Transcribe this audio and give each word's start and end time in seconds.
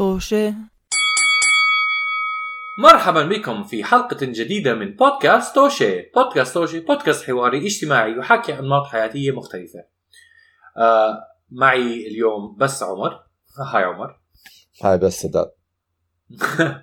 طوشة. 0.00 0.54
مرحبا 2.78 3.22
بكم 3.22 3.64
في 3.64 3.84
حلقة 3.84 4.16
جديدة 4.22 4.74
من 4.74 4.96
بودكاست 4.96 5.54
توشي 5.54 6.10
بودكاست 6.14 6.54
توشي 6.54 6.80
بودكاست 6.80 7.24
حواري 7.24 7.66
اجتماعي 7.66 8.18
يحاكي 8.18 8.58
أنماط 8.58 8.86
حياتية 8.86 9.32
مختلفة. 9.32 9.84
آه 10.76 11.18
معي 11.50 12.06
اليوم 12.06 12.56
بس 12.56 12.82
عمر. 12.82 13.20
هاي 13.72 13.84
عمر. 13.84 14.20
هاي 14.82 14.98
بس 14.98 15.22
سداد 15.22 15.50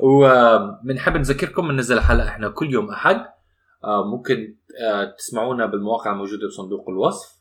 وبنحب 0.00 1.16
نذكركم 1.16 1.68
بننزل 1.68 2.00
حلقة 2.00 2.28
إحنا 2.28 2.48
كل 2.48 2.72
يوم 2.72 2.90
أحد. 2.90 3.26
آه 3.84 4.04
ممكن 4.04 4.56
آه 4.82 5.04
تسمعونا 5.18 5.66
بالمواقع 5.66 6.12
الموجودة 6.12 6.46
بصندوق 6.46 6.88
الوصف. 6.88 7.36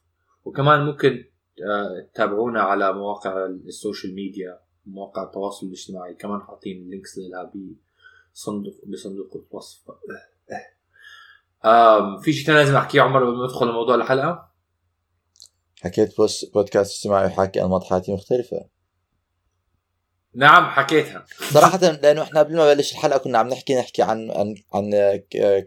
وكمان 0.45 0.85
ممكن 0.85 1.23
آه 1.69 2.09
تتابعونا 2.13 2.61
على 2.61 2.93
مواقع 2.93 3.45
ال 3.45 3.55
social 3.55 4.15
media. 4.15 4.64
مواقع 4.85 5.23
التواصل 5.23 5.67
الاجتماعي. 5.67 6.13
كمان 6.13 6.41
حاطين 6.41 6.77
ال 6.77 6.84
links 6.84 7.17
لها 7.17 7.51
بصندوق 8.33 8.73
بصندوق 8.85 9.45
الوصف. 9.51 9.79
في 12.21 12.33
شيء 12.33 12.45
ثاني 12.45 12.57
لازم 12.57 12.75
أحكيه 12.75 13.01
عمر 13.01 13.25
قبل 13.25 13.37
ما 13.37 13.45
ندخل 13.45 13.67
لموضوع 13.67 13.95
الحلقة؟ 13.95 14.51
حكيت 15.81 16.17
بوس 16.17 16.45
بودكاست 16.45 16.97
اجتماعي 16.97 17.27
يحاكي 17.27 17.61
أنماط 17.61 17.83
حياتي 17.83 18.13
مختلفة. 18.13 18.65
نعم 20.33 20.69
حكيتها. 20.69 21.25
صراحة 21.53 21.77
لأنه 21.77 22.21
إحنا 22.21 22.39
قبل 22.39 22.55
ما 22.55 22.73
نبلش 22.73 22.91
الحلقة 22.91 23.17
كنا 23.17 23.37
عم 23.37 23.47
نحكي 23.47 23.75
نحكي 23.75 24.01
عن 24.01 24.31
عن 24.31 24.55
عن 24.73 24.91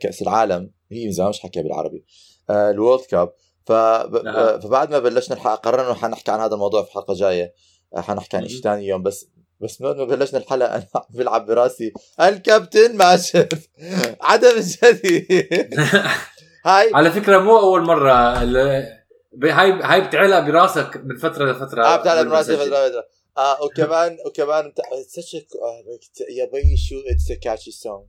كأس 0.01 0.23
العالم. 0.23 0.73
هي 0.93 1.13
زمان 1.13 1.29
مش 1.29 1.41
حكيها 1.41 1.63
بالعربي. 1.63 2.05
آه، 2.51 2.71
الوورلد 2.71 3.05
كاب. 3.05 3.33
فبعد 3.67 4.91
ما 4.91 4.99
بلشنا 4.99 5.37
الحلقة 5.37 5.55
قررنا 5.55 5.87
إنه 5.87 5.95
حنحكي 5.95 6.31
عن 6.31 6.41
هذا 6.41 6.55
الموضوع 6.55 6.83
في 6.83 6.93
حلقة 6.93 7.15
جاية. 7.15 7.55
حنحكي 7.97 8.37
عن. 8.37 8.49
شيء 8.49 8.61
ثاني 8.63 8.87
يوم 8.87 9.03
بس 9.03 9.27
بس 9.61 9.81
من 9.81 9.97
ما 9.97 10.05
بلشنا 10.05 10.39
الحلقة. 10.39 10.69
أنا 10.77 10.87
عم 10.95 11.03
بلعب 11.11 11.47
براسي. 11.47 11.93
الكابتن 12.21 12.97
ماجد 12.97 13.63
عدم 14.21 14.49
الجديد 14.57 15.75
هاي 16.67 16.91
على 16.95 17.11
فكرة 17.11 17.39
مو 17.39 17.59
أول 17.59 17.83
مرة. 17.83 18.43
ال- 18.43 18.99
ب- 19.33 19.45
هاي 19.45 19.71
هاي 19.83 20.01
بتعلق 20.01 20.39
براسك 20.41 20.97
من 20.97 21.17
فترة 21.17 21.53
لفترة. 21.53 21.85
آه 21.85 21.97
بتعلم 21.97 22.19
قبل 22.21 22.29
ما 22.29 22.37
راسي 22.37 22.53
نسجل. 22.53 22.67
فترة 22.67 22.89
فترة 22.89 23.05
آه 23.39 23.63
وكمان 23.65 24.17
وكمان 24.27 24.73
such 25.19 25.39
a 25.41 25.57
آه، 25.63 25.85
يا 26.31 26.45
بي 26.45 26.77
شو 26.77 26.95
اتس 27.11 27.33
كاتشي 27.43 27.71
سونج 27.71 28.07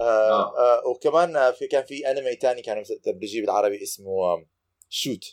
آه. 0.00 0.82
وكمان 0.86 1.36
آه، 1.36 1.50
في 1.50 1.66
كان 1.66 1.84
في 1.84 2.10
انمي 2.10 2.34
تاني 2.36 2.62
كان 2.62 2.82
بيجي 3.06 3.40
بالعربي 3.40 3.82
اسمه 3.82 4.44
شوت 4.88 5.24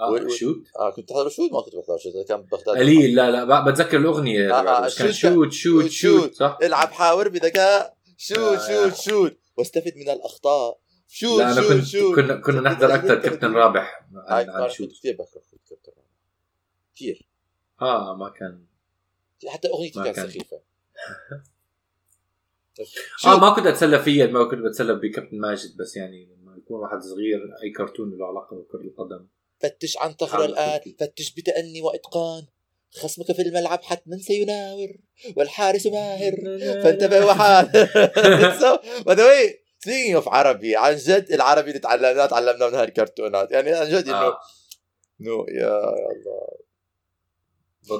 آه 0.00 0.28
شوت 0.28 0.62
آه 0.78 0.90
كنت 0.90 1.08
تحضر 1.08 1.28
شوت 1.28 1.52
ما 1.52 1.60
كنت 1.60 1.76
بحضر 1.76 1.98
شوت 1.98 2.28
كان 2.28 2.42
بغداد 2.42 2.76
قليل 2.78 3.14
لا 3.14 3.30
لا 3.44 3.70
بتذكر 3.70 3.96
الأغنية 3.98 4.54
آه، 4.58 4.84
آه، 4.84 4.88
شوت- 4.88 5.10
شوت 5.10 5.52
شوت 5.52 5.90
شوت. 5.90 6.34
صح؟ 6.34 6.58
العب 6.62 6.88
حاور 6.88 7.28
بذكاء. 7.28 7.96
شوت 8.16 8.38
آه، 8.38 8.88
شوت 8.90 8.94
شوت 9.00 9.36
واستفد 9.56 9.92
من 9.96 10.10
الأخطاء. 10.10 10.80
شوت 11.08 11.38
لا 11.40 11.52
أنا 11.52 11.62
شوت 11.62 11.72
كنت 11.72 11.84
شوت 11.84 12.14
كنا 12.16 12.36
كنا 12.40 12.60
نحضر 12.60 12.94
أكثر 12.94 13.14
كابتن 13.20 13.52
رابح. 13.54 14.06
عن, 14.14 14.50
أنا 14.50 14.68
شوت 14.68 14.88
كثير 14.92 15.12
بكره 15.14 15.42
كابتن 15.68 15.92
رابح. 15.96 16.08
كثير. 16.96 17.28
آه 17.82 18.16
ما 18.16 18.28
كان. 18.28 18.64
حتى 19.48 19.68
أغنيتي 19.68 20.02
كانت 20.04 20.16
كان. 20.16 20.28
سخيفة. 20.30 20.60
آه 23.26 23.38
ما 23.40 23.54
كنت 23.54 23.66
أتسلى 23.66 23.98
فيها 24.02 24.26
ما 24.26 24.44
كنت 24.44 24.60
بتسلى 24.60 24.94
بكابتن 24.94 25.38
ماجد 25.40 25.76
بس 25.76 25.96
يعني 25.96 26.26
لما 26.26 26.56
يكون 26.56 26.80
واحد 26.80 27.00
صغير 27.02 27.54
أي 27.62 27.70
كرتون 27.70 28.18
له 28.18 28.26
علاقة 28.26 28.56
بكره 28.56 28.80
القدم. 28.80 29.26
فتش 29.60 29.98
عن 29.98 30.14
حاول 30.22 30.44
الآن. 30.44 30.80
فتش 31.00 31.30
بتأني 31.30 31.82
وإتقان. 31.82 32.46
خصمك 32.90 33.32
في 33.32 33.42
الملعب 33.42 33.82
حتما 33.82 34.18
سيناور 34.18 34.96
والحارس 35.36 35.86
ماهر. 35.86 36.34
فانتبه 36.82 37.26
وحاذر 37.26 37.88
by 39.06 39.24
way 39.24 39.60
speaking 39.78 40.14
of 40.14 40.28
عربي 40.28 40.76
عن 40.76 40.96
جد 40.96 41.32
العربي 41.32 41.68
اللي 41.68 41.80
تعلمناه 41.80 42.26
تعلمناه 42.26 42.68
من 42.68 42.74
هالكرتونات. 42.74 43.52
يعني 43.52 43.72
عن 43.72 43.90
جد 43.90 44.08
انه 44.08 44.16
آه. 44.16 44.40
نو 45.20 45.46
يا 45.48 45.78
الله. 45.78 46.60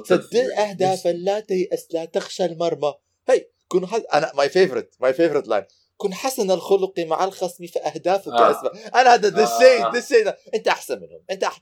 سدد 0.03 0.35
اهدافا 0.35 1.09
لا 1.09 1.39
تيأس 1.39 1.87
لا 1.91 2.05
تخشى 2.05 2.45
المرمى. 2.45 2.93
هي 3.29 3.47
كن 3.67 3.87
حس... 3.87 4.01
أنا 4.13 4.31
ماي 4.35 4.49
فيفورت 4.49 4.93
ماي 4.99 5.13
فيفورت 5.13 5.47
لاين 5.47 5.63
كن 6.01 6.13
حسن 6.13 6.51
الخلق 6.51 6.99
مع 6.99 7.23
الخصم 7.23 7.65
فاهدافك 7.67 8.27
آه. 8.27 8.51
اسمى 8.51 8.69
أنا 8.95 9.13
هذا 9.13 9.29
ذا. 9.29 9.43
الشيء 9.43 9.91
ذا 9.91 9.99
الشيء 9.99 10.33
أنت 10.55 10.67
أحسن 10.67 10.95
منهم. 10.95 11.23
أنت 11.31 11.43
أح... 11.43 11.61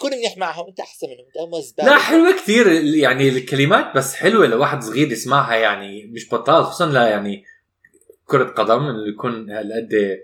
كن 0.00 0.10
منيح 0.10 0.36
معهم. 0.36 0.66
أنت 0.68 0.80
أحسن 0.80 1.06
منهم. 1.06 1.26
أنت 1.26 1.54
هم 1.54 1.60
زباله 1.60 1.88
لا 1.88 1.98
حلوة 1.98 2.32
كثير 2.32 2.66
يعني 2.94 3.28
الكلمات 3.28 3.96
بس 3.96 4.14
حلوة 4.14 4.46
لواحد 4.46 4.82
صغير 4.82 5.12
يسمعها 5.12 5.54
يعني 5.54 6.04
مش 6.06 6.34
بطال 6.34 6.64
خصوصا 6.64 6.86
لا 6.86 7.08
يعني 7.08 7.44
كرة 8.26 8.44
قدم 8.44 8.86
انه 8.86 9.08
يكون 9.08 9.50
هالقد 9.50 10.18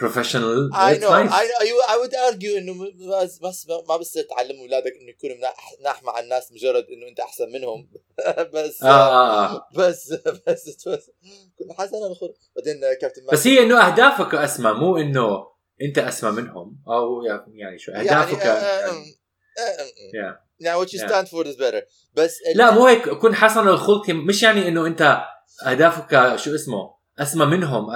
بروفيشنال 0.00 0.70
I 0.74 0.94
know. 0.98 1.10
I 1.10 1.44
know 1.50 1.64
you, 1.68 1.82
I 1.88 1.96
would 2.02 2.14
argue 2.14 2.56
إنه 2.58 2.92
بس 3.22 3.38
بس 3.38 3.66
ما 3.88 3.96
بصير 3.96 4.22
تعلم 4.22 4.60
أولادك 4.60 4.92
إنه 5.00 5.10
يكونوا 5.10 5.36
مناح 5.36 5.74
ناح 5.84 6.02
مع 6.02 6.20
الناس 6.20 6.52
مجرد 6.52 6.86
إنه 6.90 7.08
أنت 7.08 7.20
أحسن 7.20 7.48
منهم. 7.52 7.88
بس 8.54 8.82
آه, 8.82 8.86
آه, 8.86 9.54
آه. 9.54 9.68
بس 9.76 10.12
بس 10.46 10.88
بس 10.88 11.10
كن 11.58 11.72
حسن 11.78 11.96
الخلق 11.96 12.34
بعدين 12.56 12.80
كابتن 13.00 13.22
بس 13.32 13.46
هي 13.46 13.62
إنه 13.62 13.86
أهدافك 13.86 14.34
أسمى 14.34 14.72
مو 14.72 14.96
إنه 14.96 15.46
أنت 15.82 15.98
أسمى 15.98 16.30
منهم. 16.30 16.82
أو 16.88 17.22
يعني 17.54 17.78
شو 17.78 17.92
أهدافك 17.92 18.44
يعني, 18.44 18.64
يعني 18.64 19.16
يعني, 19.58 19.90
yeah. 20.12 20.50
يعني 20.60 20.84
what 20.84 20.88
you 20.88 20.98
Yeah. 21.00 21.08
stand 21.08 21.28
for 21.28 21.44
is 21.46 21.56
better. 21.56 21.82
بس 22.14 22.36
لا 22.54 22.70
مو 22.70 22.86
هيك. 22.86 23.08
كن 23.08 23.34
حسن 23.34 23.68
الخلق. 23.68 24.10
مش 24.10 24.42
يعني 24.42 24.68
إنه 24.68 24.86
أنت 24.86 25.22
أهدافك 25.66 26.36
شو 26.36 26.54
اسمه؟ 26.54 26.94
أسمى 27.18 27.46
منهم. 27.46 27.90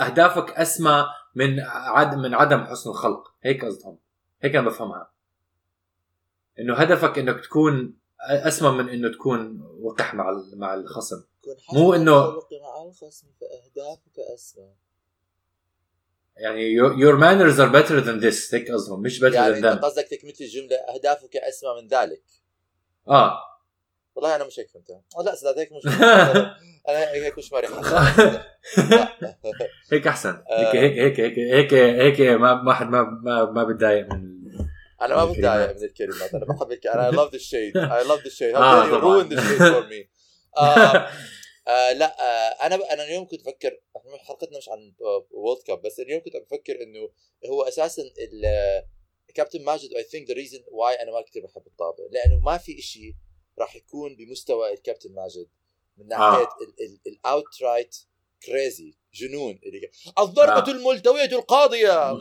أهدافك 0.00 0.50
أسمى 0.50 1.04
من 1.34 1.60
عدم 1.60 2.18
من 2.18 2.34
عدم 2.34 2.64
حسن 2.64 2.90
الخلق. 2.90 3.34
هيك 3.42 3.64
قصدهم. 3.64 3.98
هيك 4.42 4.56
أنا 4.56 4.68
بفهمها. 4.68 5.10
إنه 6.58 6.74
هدفك 6.74 7.18
إنك 7.18 7.40
تكون 7.40 7.98
أسمى 8.20 8.70
من 8.70 8.88
إنه 8.88 9.12
تكون 9.12 9.60
وقح 9.80 10.14
مع 10.14 10.42
مع 10.56 10.74
الخصم. 10.74 11.24
مو 11.72 11.94
الخلق 11.94 12.48
مع 12.62 12.82
الخصم 12.82 13.26
فاهدافك 13.40 14.18
اسمى 14.34 14.72
يعني 16.36 16.76
your, 16.76 17.16
manners 17.16 17.58
are 17.58 17.70
better 17.72 18.00
than 18.00 18.20
this. 18.20 18.54
هيك 18.54 18.70
قصدهم. 18.70 19.02
مش 19.02 19.20
better 19.20 19.34
يعني 19.34 19.54
than 19.54 19.64
them. 19.64 19.84
قصدك 19.84 20.08
تكملة 20.08 20.34
الجملة 20.40 20.76
اهدافك 20.76 21.36
اسمى 21.36 21.82
من 21.82 21.88
ذلك. 21.88 22.22
آه. 23.08 23.38
والله 24.14 24.36
أنا 24.36 24.44
مش 24.44 24.60
هيك 24.60 24.70
فهمتها. 24.70 25.02
لا 25.42 25.60
هيك 25.60 25.72
مش 25.72 25.82
أنا 26.88 27.12
هيك 27.12 27.38
مش 27.38 27.52
مريح 27.52 27.70
هيك 29.92 30.06
أحسن 30.06 30.42
آه. 30.50 30.72
هيك 30.72 30.76
هيك 30.76 31.20
هيك 31.20 31.38
هيك 31.38 31.74
هيك, 31.74 32.20
هيك 32.20 32.40
ما 32.40 32.54
ما 32.62 32.74
حد 32.74 32.86
ما 32.86 33.02
ما, 33.02 33.44
ما 33.50 33.64
بتضايق 33.64 34.06
من 34.12 34.34
أنا 35.02 35.16
ما. 35.16 35.24
بتضايق 35.24 35.76
من 35.76 35.84
الكلمات 35.84 36.34
أنا 36.34 36.44
بحب. 36.44 36.72
أنا 36.72 37.10
لاف 37.10 37.32
ذا 37.32 37.38
شيد 37.38 37.76
اي 37.76 38.04
لاف 38.04 38.24
ذا 38.24 38.30
شيد 38.30 38.54
آه، 38.54 38.58
هاو 38.82 38.88
يو 38.88 39.00
طبعاً. 39.00 39.22
ruin 39.22 39.26
ذا 39.32 39.48
شيد 39.48 39.58
فور 39.58 39.86
مي 39.86 40.08
آه، 41.68 41.92
لا 41.92 42.16
آه 42.20 42.66
أنا 42.66 42.92
أنا 42.92 43.04
اليوم 43.04 43.26
كنت 43.28 43.40
بفكر 43.40 43.80
إحنا 43.96 44.16
حلقتنا 44.18 44.58
مش 44.58 44.68
عن 44.68 44.94
وورلد 45.30 45.62
كاب 45.66 45.82
بس 45.82 46.00
اليوم 46.00 46.20
كنت 46.20 46.36
بفكر 46.36 46.82
إنه 46.82 47.10
هو 47.50 47.62
أساسا 47.62 48.02
كابتن 49.34 49.64
ماجد 49.64 49.92
I 49.96 50.02
think 50.02 50.28
the 50.28 50.34
reason 50.34 50.64
why 50.72 50.94
أنا 50.94 51.12
ما 51.12 51.20
كثير 51.22 51.46
بحب 51.46 51.66
الطابة 51.66 52.04
لأنه 52.10 52.38
ما 52.38 52.58
في 52.58 52.78
إشي 52.78 53.16
راح 53.58 53.76
يكون 53.76 54.16
بمستوى 54.16 54.72
الكابتن 54.72 55.14
ماجد 55.14 55.48
من 55.98 56.08
ناحية 56.08 56.48
ال 57.06 57.62
outright 57.62 57.96
crazy 58.46 58.94
جنون 59.14 59.58
اللي 59.66 59.90
الضربه 60.18 60.70
آه. 60.70 60.70
الملتوية 60.70 61.24
القاضية 61.24 61.92
آه، 61.92 62.18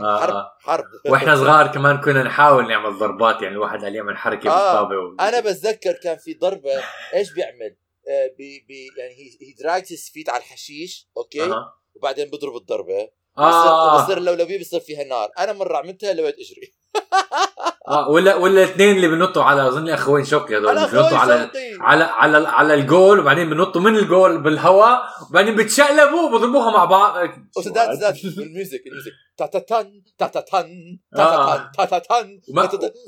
حرب 0.00 0.34
آه. 0.34 0.56
حرب 0.60 0.84
وإحنا 1.10 1.36
صغار 1.36 1.66
كمان 1.66 2.00
كنا 2.00 2.22
نحاول 2.22 2.68
نعمل 2.68 2.98
ضربات 2.98 3.42
يعني 3.42 3.54
الواحد 3.54 3.84
قال 3.84 3.94
يعمل 3.94 4.16
حركه 4.16 4.50
آه. 4.50 4.72
بالطابة 4.72 4.96
و... 4.96 5.16
أنا 5.20 5.40
بتذكر 5.40 5.92
كان 5.92 6.16
في 6.16 6.34
ضربة 6.34 6.82
إيش 7.14 7.32
بيعمل؟ 7.32 7.76
آه 8.08 8.34
بي 8.38 8.64
بي 8.68 8.88
يعني 8.98 9.14
he 9.14 9.52
drags 9.52 9.92
his 9.92 10.10
feet 10.10 10.28
على 10.28 10.38
الحشيش 10.38 11.08
okay 11.16 11.42
أها. 11.42 11.74
وبعدين 11.94 12.30
بضرب 12.30 12.56
الضربة 12.56 13.08
آه. 13.38 14.04
بصير 14.04 14.18
اللولبيه 14.18 14.58
بيصير 14.58 14.80
فيها 14.80 15.04
نار 15.04 15.30
أنا 15.38 15.52
مرة 15.52 15.76
عملتها 15.76 16.12
لويت 16.12 16.34
أجري 16.34 16.72
آه 17.88 18.08
ولا 18.08 18.34
ولا 18.34 18.62
الاثنين 18.64 18.96
اللي 18.96 19.08
بنطوا 19.08 19.42
على 19.42 19.68
أظن 19.68 19.88
أخوين 19.88 20.24
شوقي 20.24 20.56
هذول 20.56 20.74
بنطوا 20.74 21.18
على 21.18 21.50
على 21.80 22.04
على 22.04 22.48
على 22.48 22.74
الجول 22.74 23.20
وبعدين 23.20 23.50
بنطوا 23.50 23.80
من 23.80 23.96
الجول 23.96 24.42
بالهواء 24.42 25.02
وبعدين 25.30 25.56
بتشقلبوا 25.56 26.20
وبضربوها 26.22 26.70
مع 26.70 26.84
بعض. 26.84 27.28
وسداد 27.56 27.94
سداد 27.94 28.14
ال 28.24 28.34
music 28.34 28.82
ال 28.86 28.90
music 28.90 29.12
تاتاتن 29.36 30.02
تاتاتن. 30.18 30.98
تاتاتن 31.16 31.70
تاتاتن 31.76 32.40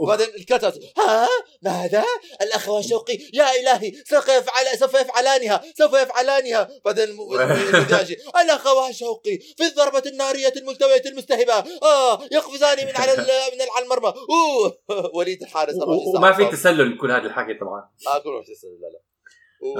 وبعدين 0.01 0.27
الكتت 0.39 0.79
ها؟ 0.99 1.29
ماذا؟ 1.63 2.05
الاخوان 2.43 2.83
شوقي. 2.83 3.19
يا 3.35 3.47
إلهي 3.61 3.93
سوف 4.07 4.29
يفعل 4.29 4.79
سوف 4.79 4.95
يفعلانها 4.95 5.63
سوف 5.79 5.93
يفعلانها. 5.95 6.69
بعدين 6.85 7.05
الم- 7.05 7.41
المذيع 7.41 8.01
يجي، 8.03 8.17
الاخوان 8.45 8.93
شوقي. 8.93 9.39
في 9.39 9.67
الضربة 9.67 10.03
النارية 10.07 10.53
الملتوية 10.57 11.03
المستهبة. 11.07 11.55
آه 11.83 12.21
يقفزان 12.33 12.87
من 12.87 12.97
على 12.97 13.13
من 13.17 13.61
على 13.77 13.85
المرمى. 13.85 14.09
أوه 14.31 14.79
وليد 15.17 15.43
الحارس 15.43 15.75
وما 16.17 16.33
في 16.33 16.45
تسلل 16.47 16.99
كل 16.99 17.11
هذا 17.11 17.27
الحكي 17.27 17.55
طبعا. 17.55 17.91
آه 18.07 18.19
كله 18.19 18.41
مش 18.41 18.47
تسلل 18.47 18.81
لا 18.81 18.87
لا. 18.87 19.01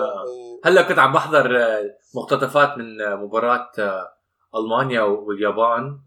آه. 0.03 0.25
هلا 0.65 0.83
كنت 0.83 0.99
عم 0.99 1.13
بحضر 1.13 1.57
آه، 1.63 1.85
مقتطفات 2.15 2.79
من 2.79 3.01
آه، 3.01 3.15
مباراة 3.15 3.71
آه، 3.79 4.09
ألمانيا 4.57 5.03
واليابان. 5.03 5.99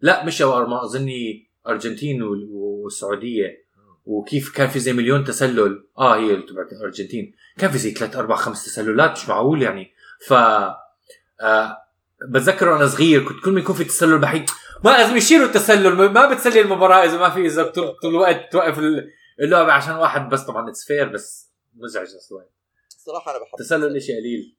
لا 0.00 0.24
مش 0.24 0.42
اليابان 0.42 0.72
أظني 0.72 1.48
أرجنتين 1.66 2.22
وال- 2.22 2.48
والسعودية. 2.50 3.66
وكيف 4.06 4.52
كان 4.56 4.68
في 4.68 4.78
زي 4.78 4.92
مليون 4.92 5.24
تسلل. 5.24 5.84
آه 5.98 6.16
هي 6.16 6.34
اللي 6.34 6.46
تبعت 6.46 6.72
الارجنتين 6.72 7.34
كان 7.58 7.70
في 7.70 7.78
زي 7.78 7.90
ثلاث 7.90 8.16
أربع 8.16 8.36
خمس 8.36 8.64
تسللات 8.64 9.10
مش 9.12 9.28
معقول 9.28 9.62
يعني. 9.62 9.92
ف 10.26 10.32
آه 10.32 11.82
بتذكر 12.30 12.68
وأنا 12.68 12.86
صغير 12.86 13.24
كنت 13.28 13.44
كل 13.44 13.50
ما 13.50 13.60
يكون 13.60 13.74
في 13.74 13.84
تسلل 13.84 14.18
بحكي 14.18 14.52
ما 14.84 14.90
لازم 14.90 15.16
يشيلوا 15.16 15.46
التسلل 15.46 15.92
ما- 15.94 16.08
ما 16.08 16.32
بتسلي 16.34 16.60
المباراة 16.60 17.04
إذا 17.04 17.18
ما 17.18 17.30
في 17.30 17.46
إذا 17.46 17.62
طول 17.64 17.94
الوقت 18.04 18.52
توقف 18.52 18.78
اللعبة 19.40 19.72
عشان 19.72 19.94
واحد 19.94 20.28
بس. 20.28 20.40
طبعا 20.42 20.70
it's 20.70 20.84
fair 20.84 21.08
بس 21.08 21.52
مزعج 21.74 22.06
أصلا 22.06 22.46
الصراحة 22.88 23.30
أنا 23.30 23.38
بحب 23.40 23.54
التسلل 23.60 24.02
شيء 24.02 24.16
قليل. 24.20 24.56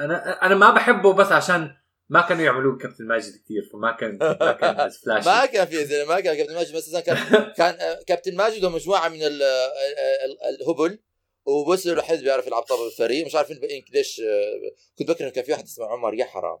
أنا 0.00 0.46
أنا 0.46 0.54
ما 0.54 0.70
بحبه 0.70 1.12
بس 1.12 1.32
عشان 1.32 1.74
ما 2.10 2.20
كانوا 2.20 2.42
يعملوه 2.44 2.78
كابتن 2.78 3.04
ماجد 3.04 3.32
كثير 3.44 3.68
فما 3.72 3.92
كان 3.92 4.18
ما 4.18 4.52
كان 4.52 4.90
فلاش 4.90 5.26
ما 5.26 5.46
كان 5.46 5.66
في 5.66 5.84
زي 5.84 6.04
ما 6.04 6.20
كان 6.20 6.36
كابتن 6.36 6.54
ماجد 6.54 6.76
بس 6.76 6.96
كان 6.96 7.16
كان 7.58 7.74
آه، 7.80 8.02
كابتن 8.06 8.36
ماجد 8.36 8.64
ومجموعة 8.64 9.08
من 9.08 9.22
ال- 9.22 9.42
آه، 9.42 10.24
ال- 10.24 10.38
الهبل 10.42 10.98
وبس 11.44 11.86
الوحيد 11.86 12.20
بيعرف 12.22 12.46
يلعب 12.46 12.62
طابة 12.62 12.84
بالفريق 12.84 13.26
مش 13.26 13.34
عارفين 13.34 13.60
ليش 13.92 14.20
آه، 14.20 14.72
كنت 14.98 15.08
بفكر 15.08 15.24
إنه 15.24 15.30
كان 15.32 15.44
في 15.44 15.52
واحد 15.52 15.64
اسمه 15.64 15.86
عمر 15.86 16.14
يا 16.14 16.24
حرام. 16.24 16.58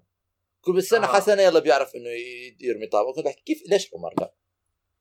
كل 0.60 0.72
بالسنه 0.72 1.04
آه. 1.06 1.12
حسنه 1.12 1.42
يلا 1.42 1.58
بيعرف 1.60 1.94
إنه 1.94 2.08
يرمي 2.60 2.86
طابة 2.86 3.12
كنت 3.12 3.24
بحكي 3.24 3.42
كيف 3.46 3.62
ليش 3.66 3.94
عمر؟ 3.94 4.14
لا. 4.20 4.34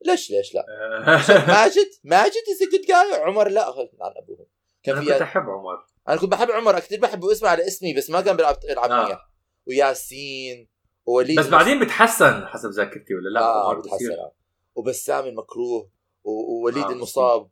ليش 0.06 0.32
ليش 0.32 0.56
لا؟ 0.56 0.66
ماجد 1.54 1.90
ماجد 2.04 2.34
is 2.52 2.70
good 2.72 2.82
guy 2.88 3.22
عمر 3.22 3.48
لا 3.50 3.66
عن 4.02 4.14
أبوه. 4.18 4.48
كان 4.84 4.98
أنا 4.98 5.06
كنت 5.14 5.22
أحب 5.22 5.42
عمر. 5.50 5.86
أنا 6.10 6.18
كنت 6.18 6.32
بحب 6.32 6.52
عمر 6.52 6.80
كثير 6.80 7.00
بحبه 7.00 7.32
اسمه 7.32 7.50
على 7.50 7.68
اسمي 7.68 7.94
بس 7.94 8.10
ما 8.10 8.22
كان 8.22 8.36
بيلعب 8.38 8.60
يلعب 8.70 8.92
آه. 8.92 9.29
وياسين 9.70 10.68
ووليد 11.06 11.40
بس 11.40 11.48
بعدين 11.48 11.80
بتحسن 11.84 12.46
حسب 12.48 12.70
ذاكرتي 12.70 13.16
ولا 13.16 13.30
لا؟ 13.30 13.42
آه 13.42 13.70
عمر 13.70 13.80
بتحسن 13.80 14.12
آه. 14.12 14.32
وبسام 14.76 15.26
المكروه 15.26 15.90
ووليد 16.24 16.84
آه، 16.84 16.92
المصاب. 16.92 17.50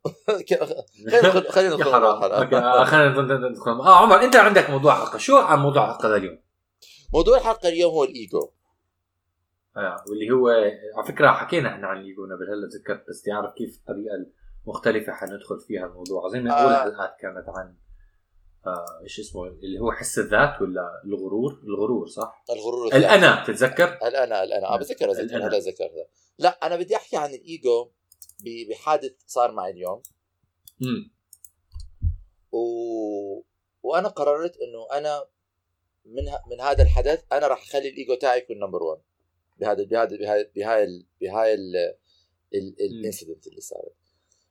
خلينا 1.10 1.18
ندخل 1.18 1.48
خلينا 1.48 1.74
ندخل 1.76 2.04
آه، 2.04 2.84
خلينا 2.84 3.08
ندخل- 3.22 3.50
ندخل 3.50 3.70
آه 3.70 3.96
عمر 4.02 4.22
أنت 4.22 4.36
عندك 4.36 4.70
موضوع 4.70 4.94
حلقة. 4.94 5.18
شو 5.18 5.36
عن 5.36 5.58
موضوع 5.58 5.86
حلقه 5.92 6.16
اليوم؟ 6.16 6.38
موضوع 7.14 7.38
الحلقة 7.38 7.68
اليوم 7.68 7.92
هو 7.92 8.04
الإيجو. 8.04 8.50
آه 9.76 10.04
واللي 10.08 10.30
هو 10.30 10.48
على 10.96 11.06
فكرة 11.08 11.30
حكينا 11.30 11.68
إحنا 11.74 11.86
عن 11.86 11.96
الإيجو 12.00 12.22
قبل 12.24 12.50
هلأ 12.50 12.68
تذكرت 12.70 13.04
بس 13.08 13.22
تعرف 13.22 13.54
كيف 13.54 13.76
الطريقة 13.76 14.14
المختلفة 14.66 15.12
حندخل 15.12 15.60
فيها 15.68 15.86
الموضوع. 15.86 16.26
اظن 16.26 16.38
من 16.38 16.50
اول 16.50 16.72
آه. 16.72 16.82
حلقات 16.82 17.16
كانت 17.20 17.44
عن 17.48 17.74
آه 18.66 19.00
إيش 19.02 19.20
اسمه 19.20 19.46
اللي 19.46 19.80
هو 19.80 19.92
حس 19.92 20.18
الذات 20.18 20.62
ولا 20.62 21.02
الغرور 21.04 21.62
الغرور 21.64 22.06
صح؟ 22.08 22.44
الغرور. 22.50 22.96
الانا 22.96 23.44
تتذكر؟ 23.46 23.98
الانا 24.08 24.42
الانا 24.42 24.74
آه 24.74 24.78
بتذكر. 24.78 25.10
هذا 25.10 25.58
ذكرتها 25.58 26.06
لا 26.38 26.48
أنا 26.48 26.76
بدي 26.76 26.96
أحكي 26.96 27.16
عن 27.16 27.34
الإيجو 27.34 27.90
بحادث 28.70 29.12
صار 29.26 29.52
معي 29.52 29.70
اليوم 29.70 30.02
امم 30.82 31.10
و... 32.52 32.58
وأنا 33.82 34.08
قررت 34.08 34.56
إنه 34.56 34.98
أنا 34.98 35.26
من 36.04 36.28
ه... 36.28 36.42
من 36.50 36.60
هذا 36.60 36.82
الحدث 36.82 37.24
أنا 37.32 37.46
راح 37.46 37.62
أخلي 37.62 37.88
الإيجو 37.88 38.14
تاعي 38.14 38.38
يكون 38.38 38.58
number 38.58 38.82
1 38.82 39.02
بهذا 39.58 39.84
بهذا 39.84 40.16
بهاي 40.16 40.50
بهاي 40.56 40.84
ال... 40.84 41.06
بهاي 41.20 41.54
ال... 41.54 41.76
ال... 42.54 42.76
ال 42.80 42.87
incident 42.87 43.46
اللي 43.46 43.60
صارت 43.60 43.94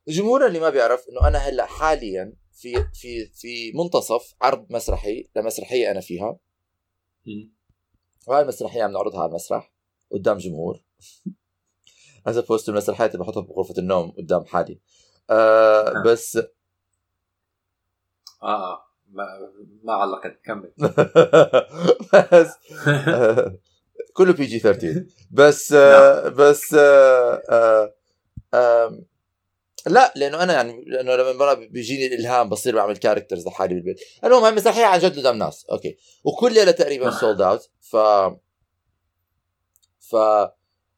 الجمهور 0.07 0.45
اللي 0.48 0.60
ما 0.60 0.69
بيعرف 0.69 1.10
إنه 1.10 1.27
أنا 1.27 1.38
هلأ 1.38 1.65
حاليا 1.65 2.33
في 2.57 2.74
في 2.94 3.25
في 3.25 3.71
منتصف 3.75 4.36
عرض 4.42 4.65
مسرحي 4.69 5.30
لمسرحية 5.36 5.92
أنا 5.92 6.00
فيها. 6.01 6.38
وهاي 8.27 8.42
المسرحية 8.42 8.83
عم 8.83 8.92
نعرضها 8.92 9.19
على 9.21 9.30
المسرح 9.30 9.71
قدام 10.12 10.38
جمهور. 10.38 10.81
as 12.28 12.38
opposed 12.38 12.69
المسرحيات 12.69 13.15
اللي 13.15 13.25
بحطها 13.25 13.42
بغرفه 13.42 13.74
النوم 13.77 14.12
قدام 14.12 14.45
حالي. 14.45 14.80
آه 15.30 15.88
آه. 15.88 16.04
بس 16.06 16.36
آه 16.36 16.48
آه. 18.44 18.83
ما, 19.12 19.24
ما 19.83 19.94
علقت. 19.94 20.39
كمل. 20.45 20.71
بس 22.33 22.53
آه، 22.88 23.57
كله 24.13 24.33
PG 24.34 24.60
13 24.60 25.06
بس 25.31 25.74
آه 25.74 26.30
بس 26.30 26.74
آه 26.74 27.42
آه 27.50 27.94
آه 28.53 29.00
لا 29.88 30.13
لأنه 30.16 30.44
أنا 30.44 30.54
يعني 30.54 30.84
لأنه 30.88 31.16
لما 31.16 31.34
مرة 31.34 31.54
بيجيني 31.54 32.06
الالهام 32.06 32.50
بصير 32.50 32.75
بعمل 32.75 32.98
characters 32.98 33.48
لحالي 33.48 33.74
بالبيت. 33.75 34.00
المهم 34.24 34.44
هاي 34.44 34.50
المسرحيه 34.50 34.86
عن 34.86 35.00
جد 35.00 35.19
قدام 35.19 35.38
ناس 35.38 35.66
okay. 35.66 35.98
وكل 36.24 36.54
ليلة 36.54 36.72
تقريبا 36.72 37.12
sold 37.12 37.42
out 37.42 37.69
ف 37.81 37.95
ف 40.00 40.16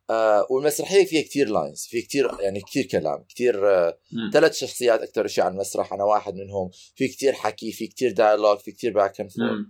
آه 0.10 0.48
والمسرحية 0.50 1.06
فيها 1.06 1.22
كتير 1.22 1.50
lines 1.50 1.88
في 1.90 2.02
كتير 2.02 2.32
يعني 2.40 2.62
كتير 2.62 2.86
كلام 2.86 3.24
كتير 3.24 3.70
آه. 3.70 3.98
ثلاث 4.34 4.54
شخصيات 4.54 5.02
أكثر 5.02 5.28
شيء 5.28 5.44
على 5.44 5.54
المسرح 5.54 5.94
أنا 5.94 6.04
واحد 6.04 6.36
منهم. 6.36 6.70
في 6.96 7.08
كتير 7.08 7.34
حكي 7.34 7.72
في 7.72 7.88
كتير 7.88 8.12
dialogue 8.12 8.58
في 8.58 8.72
كتير 8.72 8.94
back 8.94 9.22
and 9.22 9.32
forth 9.32 9.52
مم. 9.52 9.70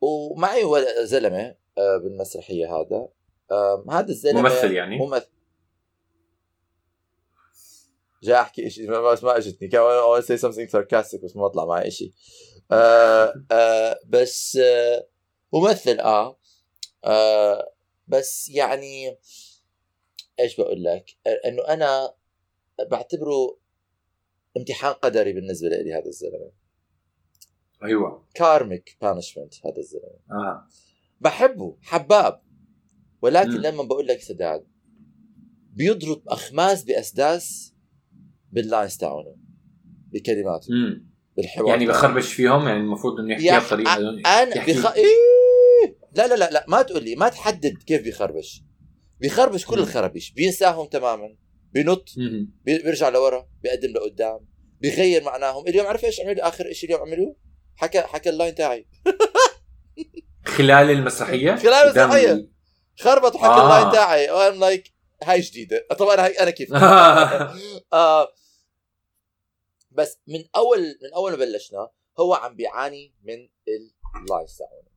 ومعي 0.00 0.62
زلمة 1.04 1.54
آه، 1.78 1.96
بالمسرحية 1.96 2.66
هذا. 2.76 3.08
آم، 3.52 3.90
هذا 3.90 4.08
الزلمة 4.08 4.42
ممثل 4.42 4.72
يعني؟ 4.72 4.98
ممثل. 4.98 5.26
جاي 8.22 8.40
أحكي 8.40 8.70
شيء 8.70 8.90
ما 8.90 9.00
بس 9.00 9.24
ما 9.24 9.36
أجتني. 9.36 9.68
كان 9.68 9.80
I'll 9.80 10.24
say 10.24 10.36
something 10.36 10.68
sarcastic 10.68 11.24
بس 11.24 11.36
ما 11.36 11.48
طلع 11.48 11.64
معي 11.64 11.90
شيء 11.90 12.12
آه 12.72 13.34
آه 13.50 13.98
بس 14.06 14.56
آه 14.56 15.08
ممثل 15.52 16.00
آه, 16.00 16.38
آه 17.04 17.72
بس 18.08 18.48
يعني 18.48 19.18
إيش 20.40 20.56
بقول 20.60 20.84
لك؟ 20.84 21.16
آه، 21.26 21.48
إنه 21.48 21.62
أنا 21.68 22.14
بعتبره 22.90 23.58
امتحان 24.56 24.92
قدري 24.92 25.32
بالنسبة 25.32 25.68
لي 25.68 25.92
هذا 25.94 26.06
الزلمة. 26.06 26.52
أيوه. 27.84 28.26
karmic 28.34 28.96
punishment 29.00 29.54
هذا 29.66 29.78
الزلمة. 29.78 30.18
آه. 30.30 30.68
بحبه 31.20 31.76
حباب. 31.82 32.42
ولكن 33.22 33.50
مم. 33.50 33.56
لما 33.56 33.82
بقول 33.82 34.06
لك 34.06 34.20
سداد 34.20 34.66
بيضرب 35.72 36.28
أخماس 36.28 36.84
بأسداس 36.84 37.71
بال 38.52 38.65
lines 38.65 38.96
تاعونه 38.96 39.36
بكلماته. 40.12 40.68
بالحوار 41.36 41.68
يعني. 41.68 41.86
بخربش 41.86 42.32
فيهم 42.32 42.68
يعني 42.68 42.80
المفروض 42.80 43.20
إنه 43.20 43.32
يحكيها 43.34 43.58
بطريقه 43.58 43.96
أنا 44.42 44.56
يحكي- 44.56 44.72
بخ... 44.72 44.92
إيه؟ 44.92 45.04
لا 46.16 46.26
لا 46.26 46.34
لا 46.34 46.50
لا 46.50 46.64
ما 46.68 46.82
تقول 46.82 47.04
لي 47.04 47.16
ما 47.16 47.28
تحدد 47.28 47.74
كيف 47.86 48.02
بيخربش 48.02 48.62
بيخربش 49.20 49.64
كل 49.66 49.76
مم. 49.76 49.82
الخربش 49.82 50.30
بينساهم 50.32 50.86
تماما. 50.86 51.36
بي- 52.64 52.82
بيرجع 52.82 53.08
لورا 53.08 53.48
بيقدم 53.62 53.88
لقدام 53.92 54.38
بيغير 54.80 55.24
معناهم 55.24 55.66
اليوم 55.68 55.86
عارف 55.86 56.04
إيش 56.04 56.20
عمل 56.20 56.40
آخر 56.40 56.72
شيء 56.72 56.90
اليوم 56.90 57.08
عملوه 57.08 57.36
حكى 57.76 58.00
حكى 58.00 58.30
ال 58.30 58.35
line 58.35 58.54
تاعي 58.54 58.88
خلال 60.46 60.90
المسرحية 60.90 61.56
خلال 61.56 61.90
قدام 61.90 62.10
المسرحية. 62.10 62.32
ال- 62.32 62.50
خربط 63.00 63.34
وحكى 63.34 63.46
آه. 63.46 63.64
ال 63.78 63.81
line 63.81 63.92
تاعي 63.92 64.30
و 64.30 64.38
I'm 64.38 64.60
like 64.60 64.92
هاي 65.22 65.40
جديدة. 65.40 65.86
طبعا 65.98 66.26
هاي 66.26 66.32
أنا 66.32 66.50
كيف 66.50 66.74
آه 67.92 68.32
بس 69.90 70.18
من 70.26 70.44
اول 70.56 70.98
من 71.02 71.12
أول 71.14 71.30
ما 71.30 71.36
بلشنا 71.36 71.90
هو 72.18 72.34
عم 72.34 72.56
بيعاني 72.56 73.14
من 73.22 73.48
اللايف 73.68 74.50
تاعونه 74.58 74.92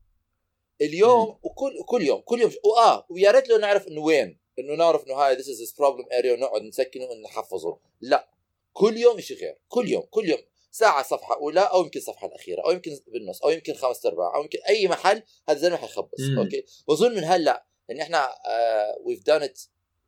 اليوم. 0.81 1.39
وكل 1.43 1.83
كل 1.85 2.01
يوم 2.01 2.21
كل 2.21 2.41
يوم. 2.41 2.51
واه 2.63 3.05
ويا 3.09 3.31
ريت 3.31 3.49
لو 3.49 3.57
نعرف 3.57 3.87
إنه 3.87 4.01
وين. 4.01 4.39
إنه 4.59 4.75
نعرف 4.75 5.07
إنه 5.07 5.13
هاي 5.13 5.35
this 5.35 5.49
is 5.49 5.73
problem 5.79 6.05
area 6.11 6.33
ونقعد 6.33 6.61
نسكنه 6.61 7.05
ونحفظه. 7.05 7.79
لا. 8.01 8.29
كل 8.73 8.97
يوم 8.97 9.19
شيء 9.19 9.37
غير. 9.37 9.57
كل 9.67 9.89
يوم 9.89 10.03
كل 10.09 10.29
يوم. 10.29 10.39
ساعة 10.71 11.03
صفحة 11.03 11.35
أولى 11.35 11.59
أو 11.59 11.83
يمكن 11.83 11.99
الصفحة 11.99 12.27
الأخيرة 12.27 12.61
أو 12.61 12.71
يمكن 12.71 12.99
بالنص 13.07 13.43
أو 13.43 13.49
يمكن 13.49 13.73
خمس 13.73 14.05
أرباع 14.05 14.35
أو 14.35 14.41
يمكن 14.41 14.59
أي 14.69 14.87
محل 14.87 15.23
هذا 15.49 15.57
الزلمة 15.57 15.77
حيخبص. 15.77 16.19
okay؟ 16.37 16.65
بظن 16.87 17.15
من 17.15 17.23
هلأ 17.23 17.65
إن 17.91 17.99
إحنا 17.99 18.27
uh, 18.27 18.95
we've 19.07 19.23
done 19.23 19.49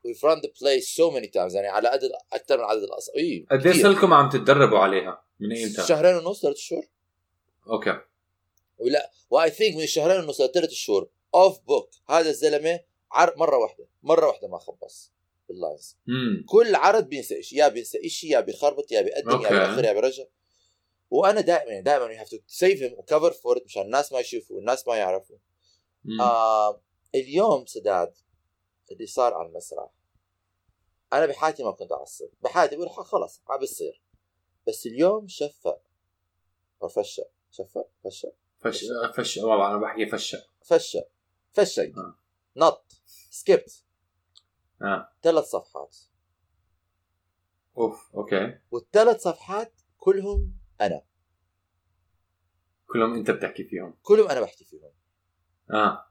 we've 0.06 0.24
run 0.24 0.40
the 0.42 0.50
play 0.50 0.80
so 0.82 1.12
many 1.12 1.28
times 1.28 1.56
يعني 1.56 1.68
على 1.68 1.88
عدد 1.88 2.10
أكثر 2.34 2.58
من 2.58 2.64
عدد 2.64 2.84
الأص 2.84 3.10
إيه 3.10 3.46
قد. 3.52 3.68
صار 3.68 3.92
لكم 3.92 4.14
عم 4.14 4.30
تتدربوا 4.30 4.80
عليها؟ 4.80 5.24
من 5.40 5.52
ايمتى؟ 5.52 5.88
شهرين 5.88 6.16
ونص 6.16 6.42
ثلاث 6.42 6.58
شهور 6.58 6.84
okay 7.70 8.00
ولا 8.78 9.12
و 9.30 9.50
I 9.50 9.54
think 9.54 9.76
من 9.76 9.84
الشهرين 9.84 10.24
ونص 10.24 10.42
لثلاث 10.42 10.70
شهور 10.70 11.10
off 11.36 11.60
book 11.60 11.90
هذا 12.10 12.30
الزلمة 12.30 12.80
عر 13.12 13.34
مرة 13.38 13.58
واحدة 13.58 13.88
مرة 14.04 14.28
واحدة 14.28 14.48
ما 14.48 14.58
خبص 14.58 15.14
بال 15.50 15.63
lines 15.63 15.98
كل 16.46 16.76
عرض 16.76 17.04
بينسى 17.04 17.44
شيء 17.44 17.60
يا 17.60 17.68
بينسى 17.68 18.10
شيء 18.10 18.32
يا 18.32 18.40
بيخربط 18.40 18.92
يا 18.92 19.02
بيقدم 19.02 19.30
يا 19.30 19.36
okay. 19.36 19.50
بيأخر 19.50 19.86
يا 19.86 19.94
بيرجع 19.94 20.24
وأنا 21.10 21.42
دائما 21.42 21.80
دائما 21.80 22.06
you 22.06 22.20
have 22.20 22.30
to 22.30 22.38
save 22.48 22.82
him 22.82 22.94
و 22.94 23.00
cover 23.00 23.32
for 23.32 23.62
مشان 23.66 23.82
الناس 23.82 24.12
ما 24.14 24.20
يشوفوا 24.20 24.56
والناس 24.56 24.88
ما 24.88 24.96
يعرفوا 24.96 25.38
آه 26.22 26.82
اليوم 27.16 27.66
سداد 27.66 28.14
اللي 28.92 29.06
صار 29.06 29.34
على 29.34 29.48
المسرح. 29.50 29.90
أنا 31.14 31.26
بحياتي 31.26 31.64
ما 31.64 31.72
كنت 31.72 31.92
أعصب. 31.92 32.30
بحياتي 32.42 32.76
بقول 32.76 32.90
خلص 32.90 33.42
ما 33.50 33.58
بصير 33.58 34.02
بس 34.68 34.86
اليوم 34.86 35.28
شفق 35.28 35.82
وفشق 36.82 37.30
شفق 37.52 37.90
فشق 38.04 38.34
فش 38.60 38.86
فش 39.16 39.38
والله 39.38 39.68
أنا 39.68 39.78
بحكي 39.78 40.06
فش 40.08 40.36
فشق 40.62 41.08
فشق 41.52 41.84
آه. 41.98 42.20
نط. 42.56 43.02
skipped. 43.30 43.84
آه. 44.82 45.10
ثلاث 45.24 45.44
صفحات. 45.46 45.98
أوف 47.78 48.16
أوكي. 48.16 48.60
والثلاث 48.72 49.22
صفحات 49.22 49.74
كلهم 49.98 50.58
أنا. 50.82 51.02
كلهم 52.88 53.14
أنت 53.14 53.32
بتحكي 53.32 53.64
فيهم. 53.64 53.98
كلهم 54.02 54.28
أنا 54.30 54.42
بحكي 54.42 54.66
فيهم. 54.66 54.92
آه. 55.72 56.07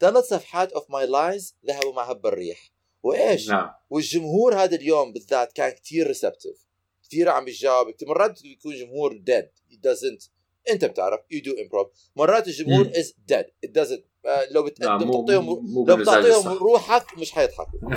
ثلاث 0.00 0.24
صفحات 0.24 0.72
of 0.72 0.90
my 0.90 1.06
lines 1.06 1.56
ذهبوا 1.66 1.92
مع 1.92 2.10
هب 2.10 2.26
الريح. 2.26 2.72
وإيش؟ 3.02 3.48
نعم. 3.48 3.70
والجمهور 3.90 4.54
هذا 4.54 4.76
اليوم 4.76 5.12
بالذات 5.12 5.52
كان 5.52 5.70
كتير 5.70 6.06
receptive 6.06 6.66
كثير 7.04 7.28
عم 7.28 7.44
بيجاوب 7.44 7.86
مرات 8.06 8.42
بيكون 8.42 8.74
جمهور 8.74 9.12
dead 9.16 9.48
doesn't 9.72 10.28
أنت 10.70 10.84
بتعرف 10.84 11.20
you 11.20 11.44
do 11.46 11.50
improv. 11.50 11.86
مرات 12.16 12.48
الجمهور 12.48 12.90
dead. 13.32 13.44
It 13.66 13.70
doesn't 13.70 14.00
آه 14.26 14.46
لو 14.50 14.62
بتقدم 14.62 15.12
تعطيهم 15.12 15.46
لو 15.86 15.96
بتعطيهم. 15.96 16.48
روحك 16.58 17.18
مش 17.18 17.32
حيضحكوا. 17.32 17.80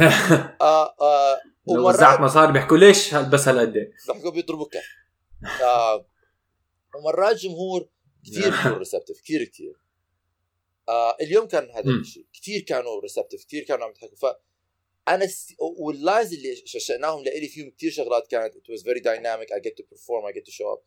آه 0.62 0.96
آه 1.02 1.42
لو 1.68 1.90
وزعت 1.90 2.20
ومرات 2.20 2.20
مصاري 2.20 2.54
بيحكوا 2.54 2.78
ليش 2.78 3.16
بس 3.16 3.48
هالقد؟ 3.48 3.92
بحكوا 4.10 4.32
بيضربوك 4.32 4.76
آه 5.64 6.06
ومرات 6.96 7.36
جمهور 7.36 7.90
كثير 8.26 8.50
بيكون 8.52 8.72
receptive 8.72 9.22
كثير 9.22 9.44
كثير 9.44 9.83
آه 10.90 11.18
اليوم 11.22 11.48
كان 11.48 11.70
هذا. 11.72 11.90
الشيء 11.92 12.26
كثير 12.34 12.62
كانوا 12.62 13.02
receptive 13.02 13.46
كثير 13.46 13.64
كانوا 13.64 13.86
عم 13.86 13.92
يضحكوا 13.92 14.18
ف 14.18 14.36
أنا 15.08 15.28
س... 15.28 15.56
وال 15.60 15.81
lines 15.81 16.34
اللي 16.34 16.56
فشقناهم 16.66 17.24
لإلي 17.24 17.48
فيهم 17.48 17.70
كثير 17.70 17.92
شغلات 17.92 18.28
كانت 18.28 18.54
it 18.54 18.72
was 18.74 18.82
very 18.84 19.00
dynamic 19.00 19.48
I 19.56 19.60
get 19.60 19.74
to 19.78 19.84
perform 19.94 20.26
I 20.30 20.32
get 20.38 20.46
to 20.46 20.52
show 20.52 20.78
up 20.78 20.82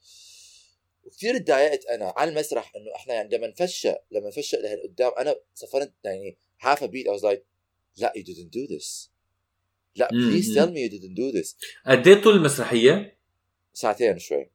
وكثير 1.05 1.39
تضايقت 1.39 1.85
أنا 1.85 2.15
على 2.17 2.31
المسرح 2.31 2.73
إنه 2.77 2.95
إحنا 2.97 3.15
يعني 3.15 3.37
لما 3.37 3.47
نفشق 3.47 4.03
لما 4.11 4.29
نفشق 4.29 4.59
لهالقدام 4.59 5.13
أنا 5.19 5.37
صفرت 5.55 5.93
يعني 6.05 6.37
half 6.63 6.79
a 6.79 6.87
beat 6.87 7.07
I 7.07 7.19
was 7.19 7.23
like 7.23 7.41
لا 7.97 8.13
you 8.17 8.23
didn't 8.23 8.51
do 8.57 8.75
this 8.77 9.09
لا 9.97 10.09
مم. 10.13 10.41
tell 10.41 10.69
me 10.71 10.79
you 10.87 10.91
didn't 10.91 11.17
do 11.17 11.41
this 11.43 11.57
قد 11.87 12.09
إيه 12.09 12.23
طول 12.23 12.37
المسرحية؟ 12.37 13.19
ساعتين 13.73 14.19
شوي 14.19 14.51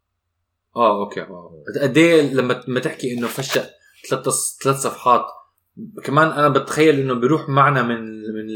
آه 0.76 1.04
أوكي 1.04 1.20
واو. 1.22 1.64
قد 1.82 1.98
إيه 1.98 2.22
لما 2.22 2.64
لما 2.68 2.80
تحكي 2.80 3.14
إنه 3.14 3.28
فشق 3.28 3.81
ثلاث 4.10 4.28
ثلاث 4.64 4.76
صفحات. 4.78 5.26
كمان 6.04 6.28
أنا 6.28 6.50
بتخيل 6.50 7.00
إنه 7.00 7.14
بيروح 7.14 7.50
معنا 7.50 7.82
من 7.84 8.22
من 8.22 8.50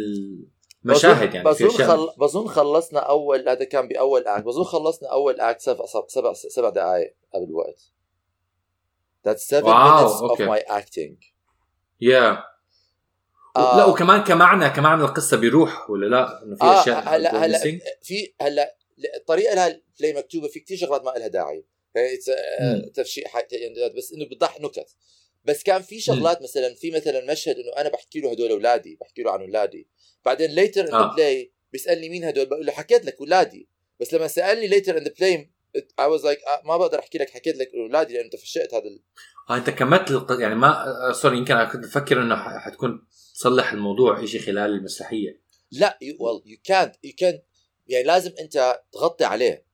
المشاهد 0.85 1.33
يعني 1.33 1.49
بظن 1.49 1.69
خل... 1.69 2.09
بظن 2.17 2.47
خلصنا 2.47 2.99
أول 2.99 3.49
هذا 3.49 3.63
كان 3.63 3.87
بأول 3.87 4.27
act 4.27 4.45
بظن 4.45 4.63
خلصنا 4.63 5.11
أول 5.11 5.39
act 5.39 5.61
سبع 5.61 5.85
سبع 6.07 6.33
سبع 6.33 6.69
دقائق 6.69 7.15
قبل 7.33 7.43
الوقت. 7.43 7.79
That's 9.27 9.41
seven 9.49 9.63
واو، 9.63 10.07
minutes 10.07 10.21
أوكي. 10.21 10.45
of 10.45 10.49
my 10.49 10.61
acting. 10.69 11.33
يا 12.01 12.43
آه. 13.57 13.77
لا 13.77 13.85
وكمان 13.85 14.23
كمعنى 14.23 14.69
كمعنى 14.69 15.01
القصة 15.03 15.37
بيروح 15.37 15.89
ولا 15.89 16.05
لا؟ 16.05 16.43
إنه 16.43 16.55
في 16.55 16.63
آه 16.63 16.81
أشياء 16.81 17.15
هلا 17.15 17.45
هلا؟ 17.45 17.57
في 18.01 18.33
هلا 18.41 18.75
الطريقة 19.15 19.55
لها 19.55 19.67
ال 19.67 19.76
play 19.76 20.13
مكتوبة 20.17 20.47
في 20.47 20.59
كثير 20.59 20.77
شغلات 20.77 21.03
ما 21.03 21.09
لها 21.09 21.27
داعي. 21.27 21.65
حق- 23.27 23.47
يعني 23.53 23.93
بس 23.97 24.13
إنه 24.13 24.25
بتضحك 24.25 24.61
نكت. 24.61 24.95
بس 25.45 25.63
كان 25.63 25.81
في 25.81 25.99
شغلات 25.99 26.41
مثلا 26.41 26.75
في 26.75 26.91
مثلا 26.91 27.31
مشهد 27.31 27.55
إنه 27.55 27.71
أنا 27.77 27.89
بحكي 27.89 28.19
له 28.19 28.31
هدول 28.31 28.51
أولادي 28.51 28.97
بحكي 29.01 29.21
له 29.21 29.31
عن 29.31 29.41
أولادي. 29.41 29.87
بعدين 30.25 30.51
later 30.51 30.81
in 30.81 30.87
the 30.87 30.95
آه. 30.95 31.15
play 31.15 31.51
بيسألني 31.71 32.09
مين 32.09 32.23
هدول 32.23 32.45
بقول 32.45 32.65
له 32.65 32.71
حكيت 32.71 33.05
لك 33.05 33.19
أولادي. 33.19 33.69
بس 33.99 34.13
لما 34.13 34.27
سألني 34.27 34.67
later 34.67 34.97
in 34.97 35.03
the 35.03 35.13
play 35.19 35.55
was 35.99 36.21
like 36.21 36.47
آه، 36.47 36.61
ما 36.65 36.77
بقدر 36.77 36.99
أحكي 36.99 37.17
لك 37.17 37.29
حكيت 37.29 37.57
لك 37.57 37.71
أولادي 37.75 38.13
لأنه 38.13 38.25
أنت 38.25 38.35
فشقت 38.35 38.73
هذا 38.73 38.83
ال... 38.83 38.99
آه 39.49 39.57
أنت 39.57 39.69
كملت 39.69 40.11
الق... 40.11 40.39
يعني 40.39 40.55
ما 40.55 40.87
آه، 41.09 41.11
سوري 41.11 41.37
يمكن 41.37 41.53
أنا 41.53 41.65
كنت 41.65 41.85
بفكر 41.85 42.21
إنه 42.21 42.59
حتكون 42.59 43.07
تصلح 43.33 43.71
الموضوع 43.71 44.25
شيء 44.25 44.41
خلال 44.41 44.71
المسرحية. 44.71 45.41
لا 45.71 45.99
you 46.01 46.71
can't 46.71 46.91
you 47.07 47.13
can't 47.21 47.39
يعني 47.87 48.03
لازم 48.03 48.31
أنت 48.39 48.79
تغطي 48.93 49.23
عليه. 49.23 49.64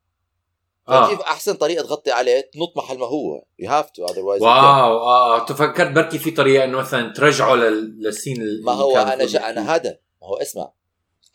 آه 0.89 1.07
فكيف 1.07 1.21
أحسن 1.21 1.53
طريقة 1.53 1.83
تغطي 1.83 2.11
عليه 2.11 2.49
تنط 2.53 2.77
محل 2.77 2.97
ما 2.97 3.05
هو 3.05 3.45
to 3.61 4.05
otherwise 4.11 4.39
you 4.39 4.43
can't. 4.43 4.43
واو 4.43 4.97
آه 4.99 5.45
تفكرت 5.45 5.91
بركي 5.91 6.17
في 6.19 6.31
طريقة 6.31 6.63
إنه 6.63 6.77
مثلا 6.77 7.13
ترجعه 7.13 7.55
لل... 7.55 8.03
للسين 8.03 8.63
ما 8.63 8.71
هو 8.71 8.97
أنا 8.97 9.25
جا. 9.25 9.49
أنا 9.49 9.75
هذا 9.75 9.99
ما 10.21 10.27
هو 10.27 10.35
اسمع 10.35 10.71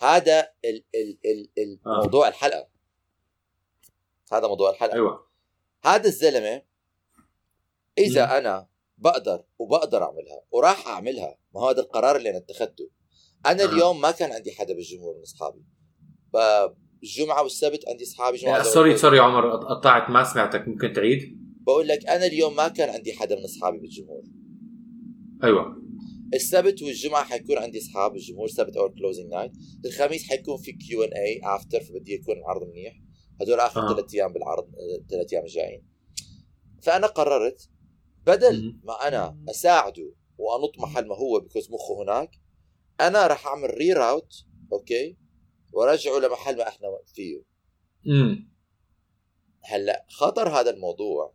هذا 0.01 0.41
ال 0.65 0.85
ال 0.95 1.19
ال 1.25 1.51
ال 1.59 1.81
آه. 1.87 2.03
موضوع 2.03 2.29
الحلقة 2.29 2.69
هذا 4.33 4.49
موضوع 4.49 4.71
الحلقة 4.71 4.95
أيوه 4.95 5.27
هذا 5.85 6.07
الزلمة 6.07 6.63
إذا 7.99 8.27
مم. 8.27 8.33
أنا 8.33 8.69
بقدر 8.99 9.45
وبقدر 9.59 10.03
أعملها 10.03 10.43
وراح 10.51 10.89
أعملها 10.89 11.39
ما 11.55 11.61
هو 11.61 11.69
هذا 11.69 11.81
القرار 11.81 12.17
اللي 12.17 12.31
أنا 12.31 12.39
اتخذته 12.39 12.91
أنا 13.47 13.63
آه. 13.63 13.67
اليوم 13.67 14.01
ما 14.01 14.11
كان 14.11 14.33
عندي 14.33 14.53
حدا 14.53 14.75
بالجمهور 14.75 15.15
من 15.15 15.23
أصحابي 15.23 15.65
الجمعة 17.07 17.43
والسبت 17.43 17.89
عندي 17.89 18.05
أصحابي 18.05 18.37
جمعة. 18.37 18.63
sorry 18.63 18.97
sorry 18.97 19.19
عمر 19.19 19.51
قطعت 19.51 20.11
ما 20.11 20.25
سمعتك 20.25 20.69
ممكن 20.69 20.93
تعيد؟ 20.93 21.21
بقول 21.67 21.89
لك 21.89 22.07
أنا 22.07 22.27
اليوم 22.27 22.57
ما 22.57 22.69
كان 22.69 22.89
عندي 22.89 23.13
حدا 23.13 23.37
من 23.37 23.45
أصحابي 23.45 23.79
بالجمهور. 23.79 24.23
أيوه. 25.45 25.77
السبت 26.35 26.83
والجمعة 26.83 27.25
حيكون 27.25 27.59
عندي 27.59 27.79
أصحاب 27.79 28.17
الجمهور 28.17 28.49
سبت 28.49 28.77
our 28.77 28.95
closing 28.99 29.27
night 29.27 29.53
الخميس 29.85 30.29
حيكون 30.29 30.57
في 30.57 30.73
Q 30.73 31.03
and 31.03 31.13
A 31.13 31.41
after 31.45 31.81
فبدي 31.81 32.15
يكون 32.15 32.37
العرض 32.39 32.63
منيح. 32.69 32.95
هدول 33.41 33.61
آخر 33.61 33.81
آه. 33.81 33.95
ثلاث 33.95 34.15
أيام 34.15 34.33
بالعرض 34.33 34.69
ثلاث 35.11 35.33
أيام 35.33 35.45
الجايين. 35.45 35.87
فأنا 36.83 37.07
قررت 37.07 37.71
بدل. 38.27 38.81
ما 38.85 39.09
أنا 39.09 39.39
أساعده 39.51 40.13
وأنط 40.39 40.79
محل 40.79 41.07
ما 41.07 41.17
هو 41.17 41.41
because 41.41 41.71
مخه 41.71 42.03
هناك 42.03 42.31
أنا 43.01 43.27
راح 43.27 43.47
أعمل 43.47 43.71
reroute 43.75 44.33
أوكي؟ 44.73 45.17
وارجعه 45.77 46.19
لمحل 46.19 46.57
ما 46.57 46.69
إحنا 46.69 46.89
فيه. 47.15 47.43
امم 48.07 48.49
هلأ 49.65 50.07
خطر 50.11 50.49
هذا 50.49 50.71
الموضوع 50.71 51.35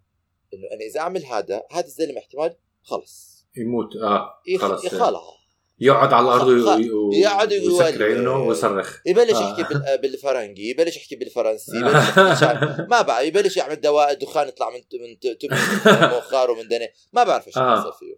إنه 0.54 0.68
أنا 0.74 0.82
إذا 0.92 1.00
أعمل 1.00 1.26
هذا 1.26 1.64
هذا 1.72 1.86
الزلمه 1.86 2.20
احتمال 2.20 2.56
خلص. 2.84 3.46
يموت. 3.58 3.96
آه. 3.96 4.42
خلص. 4.60 4.86
خلص 4.88 5.42
يقعد 5.80 6.14
على 6.14 6.26
الأرض 6.26 6.80
يقعد 7.14 7.54
ويسكر 7.54 8.04
عيونه 8.04 8.44
ويصرخ. 8.48 9.00
يبلش 9.06 9.32
آه. 9.36 9.50
يحكي 9.60 9.74
بال- 9.74 9.98
بالفرنجي 10.02 10.70
يبلش 10.70 10.98
يحكي 10.98 11.16
بالفرنسي 11.16 11.72
يبلش 11.78 12.42
يحكي. 12.42 12.82
ما 12.90 13.02
بعرف 13.02 13.28
يبلش 13.28 13.58
يعمل 13.58 13.76
دواء 13.82 14.12
الدخان 14.12 14.48
يطلع 14.48 14.70
من 14.70 14.76
من 15.02 15.20
ت- 15.20 15.28
تم 15.28 15.48
من 15.52 16.08
مخار 16.18 16.52
ومن 16.52 16.68
دني 16.68 16.88
ما 17.14 17.24
بعرف 17.24 17.48
إيش 17.48 17.58
آه. 17.58 17.92
فيه. 17.92 18.16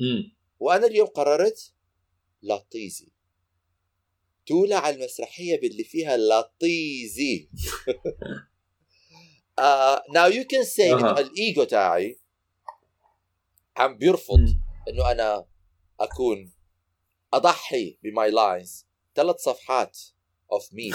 امم 0.00 0.36
وأنا 0.60 0.86
اليوم 0.86 1.06
قررت 1.06 1.72
لطيزي 2.42 3.12
تولع 4.50 4.90
المسرحيه 4.90 5.60
باللي 5.60 5.84
فيها 5.84 6.16
لطيزي 6.16 7.48
now 10.14 10.30
you 10.30 10.44
can 10.44 10.64
see 10.64 10.92
إنه. 10.92 11.10
الإيجو 11.10 11.64
تاعي 11.64 12.20
عم 13.76 13.96
بيرفض 13.98 14.46
إنه 14.88 15.10
أنا 15.12 15.46
أكون 16.00 16.52
أضحي 17.32 17.98
ب 18.02 18.11
my 18.11 18.30
lines 18.30 18.86
ثلاث 19.14 19.36
صفحات 19.36 19.98
of 20.52 20.72
my 20.72 20.90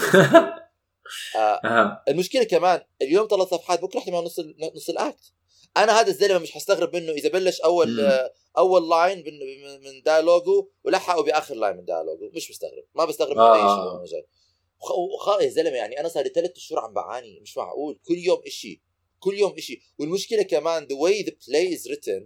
أها. 1.35 2.03
المشكلة 2.07 2.43
كمان 2.43 2.81
اليوم 3.01 3.27
ثلاث 3.27 3.47
صفحات 3.47 3.81
بكرة 3.81 3.99
احتمال 3.99 4.23
نص 4.23 4.39
نص 4.75 4.89
ال 4.89 4.98
act. 4.98 5.33
أنا 5.77 5.99
هذا 5.99 6.07
الزلمة 6.07 6.39
مش 6.39 6.51
حستغرب 6.51 6.95
منه. 6.95 7.11
إذا 7.11 7.29
بلش 7.29 7.61
أول 7.61 7.91
مم. 7.93 7.99
آه، 7.99 8.33
أول 8.57 8.89
line 8.89 9.17
من- 9.17 9.39
من- 9.39 9.83
من 9.83 10.01
dialogue 10.01 10.60
ه 10.60 10.67
ولحقه 10.83 11.23
بآخر 11.23 11.55
line 11.55 11.77
من 11.77 11.85
dialogue 11.85 12.26
ه 12.26 12.31
مش 12.35 12.49
مستغرب. 12.51 12.83
ما 12.95 13.05
بستغرب 13.05 13.35
من 13.37 13.41
آه. 13.43 14.01
أي 14.01 14.07
شيء. 14.07 14.11
جاي. 14.17 14.27
وخ- 15.13 15.41
يا 15.41 15.49
زلمة 15.49 15.75
يعني 15.77 15.99
أنا 15.99 16.07
صار 16.07 16.23
لي 16.23 16.29
ثلاث 16.29 16.51
شهور 16.57 16.81
عم 16.81 16.93
بعاني. 16.93 17.39
مش 17.39 17.57
معقول. 17.57 17.99
كل 18.07 18.17
يوم 18.17 18.41
إشي. 18.47 18.81
كل 19.19 19.33
يوم 19.39 19.53
إشي. 19.57 19.81
والمشكلة 19.99 20.41
كمان 20.43 20.87
the 20.87 20.95
way 20.95 21.25
the 21.25 21.31
play 21.31 21.77
is 21.77 21.91
written 21.91 22.23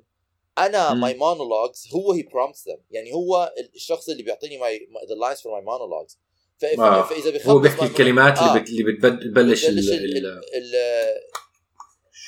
أنا 0.57 0.89
my 0.89 1.13
monologues 1.13 1.93
هو 1.93 2.15
he 2.15 2.21
prompts 2.21 2.59
them. 2.71 2.79
يعني 2.91 3.13
هو 3.13 3.53
الشخص 3.75 4.09
اللي 4.09 4.23
بيعطيني 4.23 4.59
my, 4.59 4.61
my 4.93 5.01
the 5.09 5.15
lines 5.15 5.39
for 5.39 5.45
my 5.49 5.63
monologues. 5.65 6.15
ف- 6.57 6.65
ف- 6.65 6.79
آه. 6.79 7.01
فإذا 7.03 7.29
بيخلص 7.29 7.49
هو 7.49 7.59
بيحكي 7.59 7.85
الكلمات 7.85 8.37
آه. 8.37 8.51
اللي 8.57 8.59
بت- 8.61 8.69
اللي 8.69 8.83
بتبلش 9.17 9.65
ال- 9.65 9.79
ال- 9.79 10.27
ال- 10.55 10.75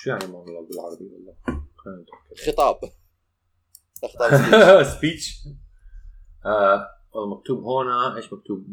شو 0.03 0.09
يعني 0.09 0.25
والله 0.25 0.61
بالعربي 0.67 1.05
والله 1.13 1.35
الخطاب 2.31 2.79
خطاب. 4.03 4.31
speech. 4.85 4.97
سبيتش 4.97 5.39
آه 6.45 6.87
والله 7.13 7.35
مكتوب 7.37 7.63
هون 7.63 7.87
إيش 8.15 8.33
مكتوب؟ 8.33 8.65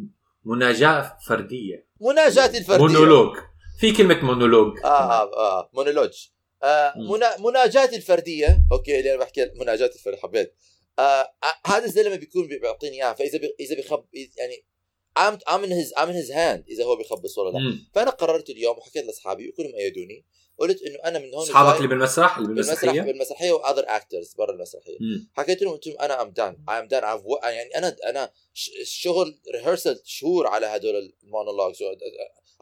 مناجاة 0.44 1.16
فردية. 1.26 1.88
مناجاتي 2.00 2.58
الفرديه 2.58 2.84
مونولوج. 2.84 3.36
في 3.80 3.92
كلمة 3.92 4.20
مونولوج. 4.24 4.78
آه 4.84 4.88
آه, 4.88 5.22
آه 5.60 5.70
مونولوج. 5.74 6.28
آه 6.62 6.92
مم. 6.96 7.12
منا... 7.12 7.38
مناجاتي 7.40 7.96
الفرديه 7.96 8.64
أوكي 8.72 8.98
اللي 8.98 9.14
أنا 9.14 9.20
بحكي 9.20 9.50
مناجاتي 9.60 9.98
الفرديه 9.98 10.18
حبيت. 10.18 10.54
آه 10.98 11.02
آه، 11.02 11.66
هذا 11.66 11.84
الزلمة 11.84 12.16
بيكون 12.16 12.48
بي- 12.48 12.58
بيعطيني 12.58 12.96
إياها 12.96 13.12
فإذا 13.14 13.38
بي... 13.38 13.54
إذا 13.60 13.76
بيخبص 13.76 14.04
يعني 14.14 14.64
I'm 15.18 15.34
I'm 15.52 15.62
in 15.64 15.72
his 15.80 15.92
I'm 15.98 16.08
in 16.08 16.16
his 16.22 16.30
hand 16.30 16.70
إذا 16.70 16.84
هو 16.84 16.96
بيخبص 16.96 17.38
ولا 17.38 17.50
لا 17.50 17.58
مم. 17.58 17.88
فأنا 17.94 18.10
قررت 18.10 18.50
اليوم 18.50 18.78
وحكيت 18.78 19.04
لأصحابي 19.04 19.48
وكلهم 19.48 19.74
أيدوني 19.74 20.24
قلت 20.58 20.82
إنه 20.82 20.98
أنا 21.04 21.18
من 21.18 21.34
هون 21.34 21.42
أصحابك 21.42 21.76
اللي 21.76 21.88
بالمسرح 21.88 22.38
اللي 22.38 22.48
بالمسرح 22.48 22.74
بالمسرحية 22.74 23.02
بالمسرحية 23.02 23.52
و 23.52 23.57
other 23.57 23.84
actors 23.86 24.34
برا 24.34 24.52
المسرحية 24.52 24.96
مم. 25.00 25.30
حكيت 25.32 25.62
لهم 25.62 25.72
قلت 25.72 25.86
لهم 25.86 26.00
أنا 26.00 26.22
I'm 26.22 26.30
done 26.30 26.56
I 26.68 26.78
am 26.78 26.88
done 26.88 27.02
يعني 27.42 27.78
أنا 27.78 27.96
أنا 28.06 28.32
الشغل 28.80 29.38
rehearsal 29.54 30.00
شهور 30.04 30.46
على 30.46 30.66
هدول 30.66 31.14
ال 31.24 31.29
monologues 31.29 31.78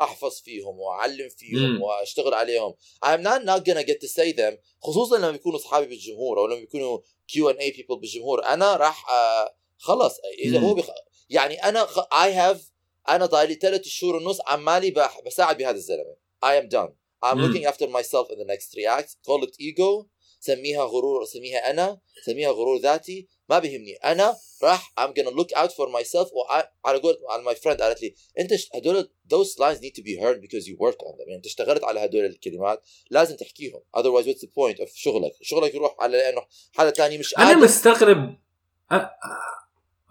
أحفظ 0.00 0.40
فيهم 0.40 0.78
وأعلم 0.80 1.28
فيهم 1.28 1.70
مم. 1.70 1.82
وأشتغل 1.82 2.34
عليهم 2.34 2.74
I'm 3.04 3.20
not 3.22 3.42
not 3.44 3.64
gonna 3.64 3.86
get 3.86 4.00
to 4.00 4.08
say 4.08 4.32
them 4.32 4.54
خصوصا 4.82 5.18
لما 5.18 5.34
يكونوا 5.34 5.58
أصحابي 5.58 5.86
بالجمهور 5.86 6.38
أو 6.38 6.46
لما 6.46 6.56
يكونوا 6.56 6.98
Q 7.28 7.50
and 7.50 7.56
A 7.56 7.70
people 7.70 8.00
بالجمهور 8.00 8.44
أنا 8.44 8.76
راح 8.76 9.10
آه، 9.10 9.54
خلص 9.78 10.20
إذا 10.38 10.58
مم. 10.58 10.64
هو 10.64 10.74
بخ... 10.74 10.90
يعني 11.30 11.64
أنا 11.64 11.86
I 12.24 12.32
have 12.32 12.70
أنا 13.08 13.26
ضايلي 13.26 13.54
ثلاث 13.54 13.82
شهور 13.82 14.16
ونص 14.16 14.38
عمالي. 14.46 14.94
بساعد 15.26 15.58
بهذا 15.58 15.76
الزلمة. 15.76 16.16
I 16.44 16.62
am 16.62 16.68
done. 16.68 16.92
I'm 17.22 17.38
looking 17.38 17.64
after 17.64 17.86
myself 17.86 18.30
in 18.30 18.38
the 18.38 18.44
next 18.44 18.66
three 18.72 18.86
acts. 18.86 19.16
Call 19.26 19.42
it 19.44 19.56
ego. 19.60 20.06
سميها 20.40 20.84
غرور 20.84 21.24
سميها 21.24 21.70
أنا. 21.70 22.00
سميها 22.24 22.50
غرور 22.50 22.78
ذاتي. 22.80 23.28
ما 23.48 23.58
بيهمني. 23.58 23.94
أنا 23.94 24.36
راح 24.62 24.92
I'm 25.00 25.10
gonna 25.10 25.30
look 25.30 25.52
out 25.56 25.70
for 25.70 25.88
myself 25.88 26.28
وعلى 26.32 26.98
قول 27.02 27.18
على 27.30 27.54
my 27.54 27.58
friend 27.58 27.82
قالت 27.82 28.02
لي 28.02 28.14
أنت 28.38 28.52
هدول 28.74 29.10
those 29.34 29.58
lines 29.58 29.80
need 29.80 29.94
to 29.94 30.02
be 30.02 30.16
heard 30.22 30.40
because 30.40 30.66
you 30.66 30.76
worked 30.76 31.02
on 31.02 31.16
them. 31.16 31.20
يعني 31.20 31.36
أنت 31.36 31.46
اشتغلت 31.46 31.84
على 31.84 32.04
هدول 32.04 32.24
الكلمات. 32.24 32.82
لازم 33.10 33.36
تحكيهم. 33.36 33.82
Otherwise 33.96 34.26
what's 34.26 34.40
the 34.40 34.48
point 34.48 34.80
of 34.80 34.94
شغلك؟ 34.94 35.32
شغلك 35.42 35.74
يروح 35.74 35.96
على 36.00 36.18
لأنه 36.18 36.42
حدا 36.72 36.90
تاني 36.90 37.18
مش 37.18 37.38
أنا 37.38 37.56
مستغرب. 37.56 38.36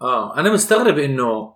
آه, 0.00 0.38
أنا 0.38 0.52
مستغرب 0.52 0.98
إنه 0.98 1.54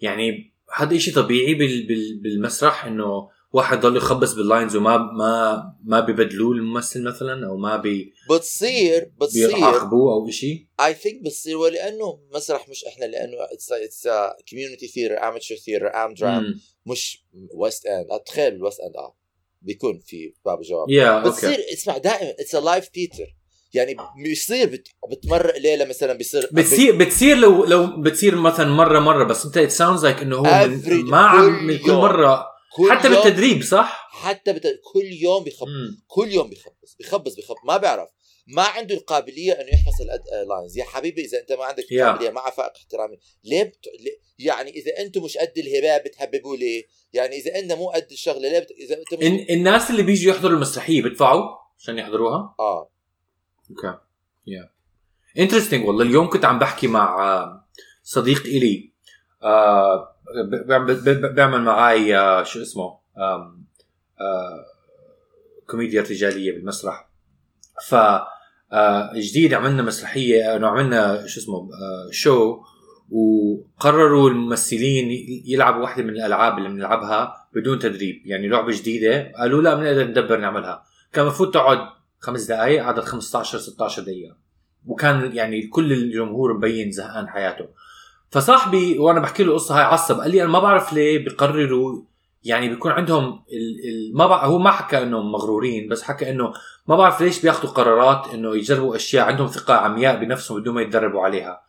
يعني 0.00 0.52
هذا 0.76 0.96
إشي 0.96 1.10
طبيعي 1.10 1.54
بال 1.54 1.86
بال 1.86 2.20
بالمسرح 2.22 2.84
إنه 2.84 3.28
واحد 3.52 3.80
ضل 3.80 3.96
يخبص 3.96 4.34
بال 4.34 4.46
lines 4.46 4.76
وما 4.76 4.96
ما 4.96 5.62
ما 5.84 6.00
بيبدلوه 6.00 6.52
الممثل 6.52 7.02
مثلا 7.02 7.46
أو 7.46 7.56
ما 7.56 7.76
بي 7.76 8.12
بتصير 8.30 9.12
بتصير. 9.20 9.48
بيعاقبوه 9.48 10.12
أو 10.12 10.30
شيء 10.30 10.66
I 10.82 10.94
think 10.94 11.24
بتصير 11.24 11.56
ولأنه 11.56 12.18
مسرح 12.34 12.68
مش 12.68 12.84
إحنا 12.84 13.04
لأنه 13.04 13.36
it's 13.36 13.68
a, 13.68 13.88
it's 13.88 14.06
a 14.06 14.42
community 14.50 14.86
theater 14.86 15.22
amateur 15.22 15.56
theater 15.56 15.94
am 15.94 16.20
drama. 16.20 16.60
مش 16.86 17.24
West 17.54 17.86
End 17.86 18.20
تخيل 18.26 18.54
ال 18.54 18.59
West 18.59 18.80
End 18.80 18.96
آه. 18.96 19.16
بيكون 19.62 19.98
في 19.98 20.34
باب 20.44 20.58
يا 20.88 21.18
أوكي 21.18 21.30
بتصير 21.30 21.64
اسمع 21.72 21.98
دائما 21.98 22.30
it's 22.30 22.54
live 22.54 22.84
theater 22.84 23.36
يعني 23.74 23.96
بيصير 24.24 24.68
بت... 24.68 24.88
بتمرق 25.10 25.56
ليلة 25.58 25.84
مثلا 25.84 26.12
بيصير 26.12 26.48
بتصير 26.52 26.96
بتصير 26.96 27.36
لو 27.36 27.64
لو 27.64 28.02
بتصير 28.02 28.36
مثلا 28.36 28.66
مره 28.70 28.98
مرة 29.00 29.24
بس 29.24 29.44
انت 29.44 29.56
it 29.56 29.70
sounds 29.70 30.04
like 30.04 30.18
إنه 30.22 30.36
هو 30.36 30.66
من 30.68 31.04
ما 31.04 31.18
عم 31.18 31.46
كل 31.46 31.64
من 31.64 31.78
كل. 31.78 31.92
مرة 31.92 32.46
كل 32.76 32.92
حتى 32.92 33.06
يوم 33.08 33.14
بالتدريب 33.22 33.62
صح؟ 33.62 34.08
حتى 34.12 34.52
بت... 34.52 34.62
كل 34.92 35.04
يوم 35.22 35.44
بيخبص 35.44 35.62
مم. 35.68 36.02
كل 36.06 36.32
يوم 36.32 36.48
بيخبص 36.50 36.96
بيخبص 36.98 37.34
بيخبص 37.34 37.56
ما 37.66 37.76
بيعرف 37.76 38.08
ما 38.46 38.62
عنده 38.62 38.94
القابلية 38.94 39.52
إنه 39.52 39.68
يحفظ 39.68 40.00
ال 40.42 40.48
lines 40.48 40.78
يا 40.78 40.84
حبيبي 40.84 41.24
إذا 41.24 41.40
أنت 41.40 41.52
ما 41.52 41.64
عندك 41.64 41.84
Yeah. 41.84 41.92
القابليه 41.92 42.30
مع 42.30 42.50
فائق 42.50 42.72
احترامي 42.76 43.16
ليه, 43.44 43.62
بت... 43.62 43.86
ليه 44.00 44.18
يعني 44.46 44.70
إذا 44.70 44.98
أنتم 44.98 45.22
مش 45.24 45.36
قد 45.38 45.52
الهباب 45.58 46.02
بتحببوا 46.04 46.56
ليه 46.56 46.82
يعني 47.12 47.36
إذا 47.36 47.58
أنت 47.58 47.72
مو 47.72 47.88
قد 47.90 48.06
الشغلة 48.12 48.48
ليه 48.48 48.58
بت... 48.58 48.70
إذا 48.70 48.98
أنت 48.98 49.14
مش 49.14 49.26
إن 49.26 49.46
الناس 49.50 49.90
اللي 49.90 50.02
بيجوا 50.02 50.34
يحضروا 50.34 50.54
المسرحية 50.56 51.02
بيدفعوا 51.02 51.42
عشان 51.78 51.98
يحضروها؟ 51.98 52.54
آه 52.60 52.91
أوكي. 53.72 53.98
يا 54.46 54.70
interesting 55.38 55.86
والله. 55.86 56.04
اليوم 56.04 56.28
كنت 56.28 56.44
عم 56.44 56.58
بحكي 56.58 56.86
مع 56.86 57.24
آه، 57.24 57.64
صديق 58.02 58.42
إلي. 58.46 58.92
آه، 59.42 60.16
بيعمل 61.34 61.62
معي 61.62 62.18
آه، 62.18 62.42
شو 62.42 62.62
اسمه؟ 62.62 62.98
كوميديا 65.66 66.02
رجالية 66.02 66.52
بالمسرح. 66.52 67.08
ف 67.88 67.94
جديد 69.16 69.54
عملنا 69.54 69.82
مسرحية 69.82 70.56
إنه 70.56 70.66
عملنا 70.66 71.26
شو 71.26 71.40
اسمه 71.40 71.68
شو 72.10 72.62
وقرروا 73.10 74.30
الممثلين 74.30 75.08
يلعبوا 75.46 75.82
واحدة 75.82 76.02
من 76.02 76.10
الألعاب 76.10 76.58
اللي 76.58 76.68
بنلعبها 76.68 77.48
بدون 77.54 77.78
تدريب. 77.78 78.22
يعني 78.24 78.48
لعبة 78.48 78.72
جديدة. 78.72 79.32
قالوا 79.38 79.62
لا 79.62 79.74
بنقدر 79.74 80.06
ندبر 80.06 80.36
نعملها. 80.36 80.84
كان 81.12 81.24
المفروض 81.24 81.50
تقعد 81.50 81.78
خمس 82.22 82.44
دقائق 82.44 82.82
قعدت 82.82 83.04
15 83.04 83.58
16 83.58 84.02
دقيقة. 84.02 84.36
وكان 84.86 85.36
يعني 85.36 85.66
كل 85.66 85.92
الجمهور 85.92 86.54
مبين 86.56 86.90
زهقان 86.90 87.28
حياته. 87.28 87.64
فصاحبي 88.30 88.98
وأنا 88.98 89.20
بحكي 89.20 89.42
له 89.44 89.50
القصة 89.50 89.76
هاي 89.78 89.82
عصب 89.84 90.20
قال 90.20 90.30
لي 90.30 90.42
أنا 90.42 90.50
ما 90.50 90.58
بعرف 90.58 90.92
ليه 90.92 91.24
بيقرروا 91.24 92.02
يعني 92.44 92.68
بيكون 92.68 92.92
عندهم 92.92 93.24
ال 93.52 93.88
ال 93.88 94.16
ما 94.16 94.26
بع... 94.26 94.44
هو 94.44 94.58
ما 94.58 94.70
حكى 94.70 95.02
انهم 95.02 95.32
مغرورين 95.32 95.88
بس 95.88 96.02
حكى 96.02 96.30
إنه 96.30 96.52
ما 96.86 96.96
بعرف 96.96 97.20
ليش 97.20 97.42
بياخذوا 97.42 97.70
قرارات 97.70 98.34
إنه 98.34 98.56
يجربوا 98.56 98.96
أشياء 98.96 99.26
عندهم 99.26 99.46
ثقة 99.46 99.74
عمياء 99.74 100.16
بنفسهم 100.24 100.60
بدون 100.60 100.74
ما 100.74 100.82
يتدربوا 100.82 101.20
عليها. 101.22 101.62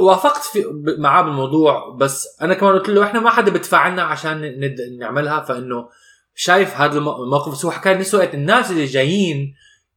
وافقت 0.00 0.42
في 0.42 0.64
معاه 0.98 1.22
بالموضوع 1.22 1.96
بس 1.96 2.28
أنا 2.42 2.54
كمان 2.54 2.72
قلت 2.72 2.88
له 2.88 3.04
إحنا 3.04 3.20
ما 3.20 3.30
حدا 3.30 3.52
بدفع 3.52 3.88
لنا 3.88 4.02
عشان. 4.02 4.60
نعملها 4.98 5.40
فإنه 5.40 5.88
شايف 6.34 6.76
هذا 6.76 6.98
الم- 6.98 7.08
الموقف. 7.22 7.52
بس 7.52 7.64
هو 7.64 7.70
حكى 7.70 7.94
نفس 7.94 8.14
الوقت 8.14 8.34
الناس 8.34 8.70
اللي 8.70 8.84
جايين 8.84 9.54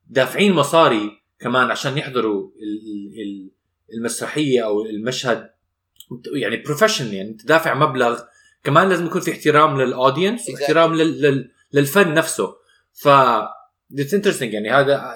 دافعين 0.10 0.54
مصاري 0.54 1.12
كمان 1.40 1.72
عشان 1.72 1.98
يحضروا 1.98 2.52
ال- 2.56 2.88
ال- 2.88 3.22
ال- 3.22 3.52
المسرحية 3.94 4.66
أو 4.66 4.82
المشهد 4.82 5.50
يعني 6.34 6.58
professional 6.58 7.14
يعني 7.14 7.30
أنت 7.30 7.46
دافع 7.46 7.74
مبلغ 7.74 8.22
كمان 8.64 8.90
لازم 8.90 9.06
يكون 9.06 9.22
في 9.22 9.32
احترام 9.32 9.82
لل 9.82 9.94
audience 9.94 10.42
Exactly. 10.42 10.54
واحترام 10.54 10.96
لل... 10.96 11.22
لل... 11.22 11.52
للفن 11.74 12.14
نفسه 12.14 12.56
ف 12.94 13.08
it's 14.00 14.14
interesting 14.14 14.54
يعني 14.54 14.70
هذا 14.72 15.16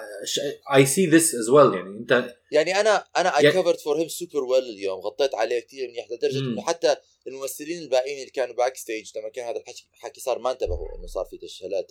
I 0.76 0.86
see 0.86 1.06
this 1.08 1.36
as 1.36 1.50
well 1.50 1.74
يعني 1.73 1.89
أنت 1.97 2.36
يعني 2.52 2.80
أنا 2.80 2.95
أنا 3.17 3.38
I 3.38 3.52
covered 3.52 3.80
for 3.82 3.98
him 3.98 4.08
super 4.08 4.44
well 4.44 4.63
اليوم 4.63 4.99
غطيت 4.99 5.36
عليه 5.36 5.60
كثير 5.60 5.88
منيح 5.89 6.08
لدرجة. 6.12 6.39
إنه 6.39 6.62
حتى 6.62 6.95
الممثلين 7.28 7.82
الباقيين 7.84 8.19
اللي 8.19 8.30
كانوا 8.32 8.56
backstage 8.56 9.12
لما 9.17 9.30
كان 9.30 9.45
هذا 9.47 9.58
الحكي 9.58 9.88
حكي 9.93 10.21
صار 10.21 10.39
ما 10.39 10.52
انتبهوا 10.52 10.95
إنه 10.97 11.08
صار 11.08 11.25
في 11.25 11.38
تشهيلات 11.38 11.88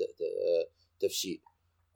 تفشيل 1.01 1.41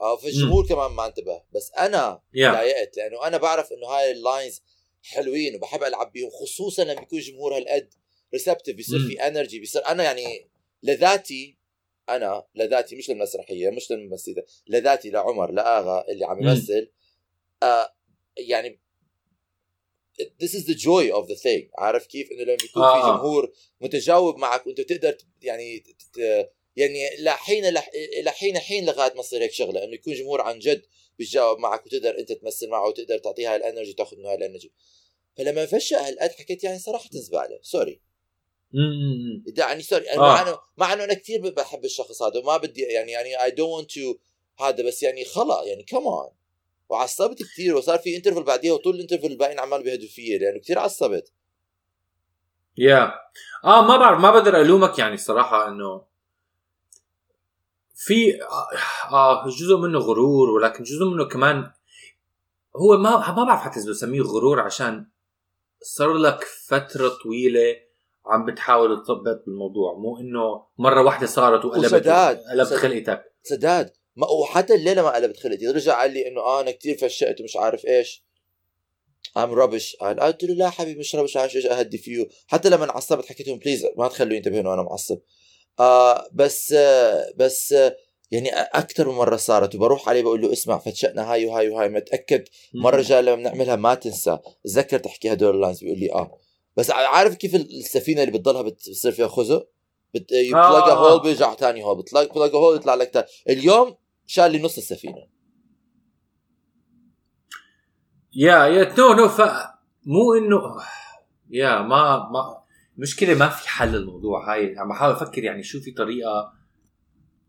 آه 0.01 0.17
فالجمهور 0.17 0.67
كمان 0.69 0.91
ما 0.91 1.07
انتبه 1.07 1.43
بس 1.53 1.73
أنا 1.79 2.23
يا 2.35 2.53
تضايقت 2.53 2.97
لأنه 2.97 3.27
أنا 3.27 3.37
بعرف 3.37 3.73
إنه 3.73 3.87
هاي 3.87 4.11
ال 4.13 4.21
lines 4.21 4.63
حلوين 5.03 5.55
وبحب 5.57 5.83
ألعب 5.83 6.13
بيهم 6.13 6.31
خصوصا 6.31 6.85
لما 6.85 7.03
يكون 7.03 7.19
جمهور 7.21 7.57
هالقد 7.57 7.95
receptive 8.35 8.77
بيصير. 8.77 8.99
في 9.09 9.21
energy 9.27 9.59
بيصير 9.59 9.87
أنا 9.87 10.05
يعني 10.05 10.51
لذاتي 10.83 11.59
أنا 12.09 12.45
لذاتي 12.55 12.97
مش 12.97 13.11
للمسرحية 13.11 13.71
مش 13.71 13.91
للممثله 13.91 14.43
لذاتي 14.67 15.11
لعمر 15.11 15.51
لاغا 15.53 16.05
اللي 16.09 16.25
عم. 16.25 16.43
يمثل 16.43 16.93
آه 17.63 17.95
يعني 18.37 18.81
this 20.43 20.51
is 20.55 20.65
the 20.67 20.75
joy 20.75 21.13
of 21.19 21.27
the 21.29 21.37
thing 21.43 21.71
عارف 21.79 22.07
كيف 22.07 22.31
إنه 22.33 22.43
لما 22.43 22.57
بيكون 22.63 22.83
آه. 22.83 22.95
في 23.03 23.09
جمهور 23.19 23.53
متجاوب 23.81 24.37
معك 24.37 24.67
وأنت 24.67 24.81
تقدر 24.81 25.13
ت- 25.13 25.27
يعني 25.43 25.85
يعني 26.77 26.99
لحين 27.19 27.75
لح- 27.75 27.91
لحين 28.25 28.59
حين 28.59 28.87
لغاية 28.87 29.15
ما 29.15 29.23
تصير 29.23 29.43
هيك 29.43 29.53
شغلة 29.53 29.85
إنه 29.85 29.95
يكون 29.95 30.15
جمهور 30.15 30.41
عن 30.41 30.59
جد 30.59 30.83
بيتجاوب 31.19 31.59
معك 31.59 31.87
وتقدر 31.87 32.19
أنت 32.19 32.33
تمثل 32.33 32.69
معه 32.69 32.89
وتقدر 32.89 33.19
تعطيه 33.19 33.51
هاي 33.51 33.57
ال 33.57 33.62
energy 33.62 33.91
وتاخذ 33.91 34.17
منه 34.17 34.29
هاي 34.29 34.35
ال 34.35 34.40
energy. 34.40 34.73
فلما 35.39 35.67
فشل 35.67 35.97
هالقد 35.97 36.31
حكيت 36.31 36.65
يعني 36.65 36.79
صراحة 36.79 37.09
زبالة 37.13 37.59
sorry. 37.63 38.01
يعني 39.59 39.83
sorry 39.83 40.11
آه. 40.11 40.17
مع 40.17 40.43
انه 40.43 40.59
مع 40.77 40.93
إنه 40.93 41.05
أنا 41.05 41.15
كثير 41.15 41.51
بحب 41.51 41.85
الشخص 41.85 42.23
هذا 42.23 42.39
وما 42.41 42.57
بدي 42.57 42.83
يعني 42.83 43.13
يعني 43.13 43.45
I 43.45 43.51
don't 43.51 43.91
to 43.91 44.15
هذا 44.59 44.83
بس 44.87 45.03
يعني 45.03 45.25
خلا 45.25 45.63
يعني 45.67 45.83
كمان 45.83 46.29
وعصبت 46.89 47.43
كثير 47.43 47.77
وصار 47.77 47.99
في 47.99 48.17
interval 48.17 48.43
بعديها 48.43 48.73
وطول 48.73 48.95
ال 48.95 48.99
interval 48.99 49.27
الباقيين 49.27 49.59
عمالوا 49.59 49.85
بيهدوا 49.85 50.09
فيي 50.09 50.39
لأنه 50.39 50.59
كثير 50.61 50.79
عصبت. 50.79 51.33
يا 52.79 53.13
آه 53.65 53.83
ما 53.83 53.97
بعرف 53.97 54.21
ما 54.21 54.31
بقدر 54.31 54.61
ألومك 54.61 54.99
يعني 54.99 55.15
الصراحه 55.15 55.69
إنه 55.69 56.12
في 58.05 58.43
آه 59.13 59.49
جزء 59.49 59.77
منه 59.77 59.99
غرور 59.99 60.51
ولكن 60.51 60.85
جزء 60.85 61.05
منه 61.05 61.29
كمان 61.29 61.71
هو 62.77 62.97
ما 62.97 63.33
ما 63.33 63.45
بعرف 63.45 63.61
حتى 63.61 63.81
إذا 63.81 63.91
بسميه 63.91 64.21
غرور 64.21 64.61
عشان 64.61 65.07
صار 65.83 66.13
لك 66.13 66.45
فترة 66.67 67.09
طويلة 67.09 67.77
عم 68.27 68.47
بتحاول 68.47 69.03
تثبت 69.03 69.43
بالموضوع. 69.47 69.95
مو 69.95 70.19
إنه 70.19 70.67
مرة 70.79 71.03
واحدة 71.03 71.27
صارت 71.27 71.65
وقلبت 71.65 71.85
وسداد. 71.85 72.39
قلبت 72.51 72.73
خلقتك. 72.73 73.33
سداد 73.43 73.93
ما 74.17 74.27
وحتى 74.31 74.75
الليلة 74.75 75.03
ما 75.03 75.15
قلبت 75.15 75.37
خلقتي. 75.37 75.67
رجع 75.67 76.01
قال 76.01 76.11
لي 76.11 76.29
إنه 76.29 76.41
آه 76.41 76.61
أنا 76.61 76.71
كثير 76.71 76.97
فشقت 76.97 77.41
ومش 77.41 77.57
عارف 77.57 77.87
إيش. 77.87 78.25
ام 79.37 79.53
ربش 79.53 79.97
قال 79.97 80.21
قلت 80.21 80.45
له 80.45 80.55
لا 80.55 80.71
حبيبي 80.71 81.01
مش 81.01 81.17
ربش 81.17 81.37
عايش 81.37 81.57
إيش 81.57 81.67
أهدي 81.67 81.99
فيه. 81.99 82.29
حتى 82.47 82.71
لما 82.71 82.93
عصبت 82.93 83.27
حكيت 83.27 83.49
لهم 83.49 83.59
بليز 83.59 83.87
ما 83.99 84.09
تخلوا 84.09 84.37
ينتبهوا 84.37 84.61
إنه 84.61 84.75
أنا 84.75 84.83
معصب. 84.83 85.19
آه 85.81 86.29
بس 86.33 86.73
آه 86.73 87.33
بس 87.37 87.73
آه 87.73 87.97
يعني 88.31 88.51
أكثر 88.53 89.09
من 89.09 89.15
مرة 89.15 89.37
صارت 89.37 89.75
وبروح 89.75 90.09
عليه 90.09 90.23
بقول 90.23 90.41
له 90.43 90.53
اسمع 90.53 90.79
فتشقنا 90.79 91.33
هاي 91.33 91.47
وهاي 91.47 91.69
وهاي 91.69 91.89
متأكد 91.89 92.45
مرة 92.75 93.01
جاي 93.03 93.23
لما 93.23 93.35
بنعملها 93.35 93.77
ما 93.77 93.95
تنسى. 93.95 94.39
تذكر 94.65 94.99
تحكي 94.99 95.33
هدول 95.33 95.55
اللاينز 95.55 95.81
بيقول 95.81 95.99
لي 95.99 96.13
آه. 96.13 96.39
بس 96.77 96.91
عارف 96.91 97.35
كيف 97.35 97.55
السفينة 97.55 98.23
اللي 98.23 98.39
بتضلها 98.39 98.63
بتصير 98.63 99.13
فيها 99.13 99.29
خزق 99.29 99.69
بت... 100.15 100.33
يطلق 100.33 100.59
آه. 100.89 101.11
هول 101.13 101.23
بيرجع 101.23 101.55
ثاني 101.55 101.85
هول 101.85 101.99
بتلاقي 101.99 102.27
بتلاقي 102.27 102.55
هول 102.59 102.77
يطلع 102.77 102.95
لك 102.95 103.11
تا... 103.11 103.27
اليوم 103.49 103.95
شال 104.27 104.51
لي 104.53 104.63
نص 104.63 104.77
السفينة. 104.77 105.27
يا 108.35 108.67
يا 108.67 108.95
no 108.99 109.13
no 109.13 109.29
ف 109.29 109.41
مو 110.07 110.35
إنه 110.35 110.61
يا 111.51 111.83
ما 111.83 112.29
ما 112.33 112.62
مشكلة 112.97 113.35
ما 113.35 113.49
في 113.49 113.69
حل 113.69 113.93
للموضوع. 113.93 114.53
هاي 114.53 114.79
عم 114.79 114.89
بحاول 114.89 115.13
أفكر 115.13 115.45
يعني 115.45 115.63
شو 115.63 115.81
في 115.81 115.91
طريقة 115.91 116.53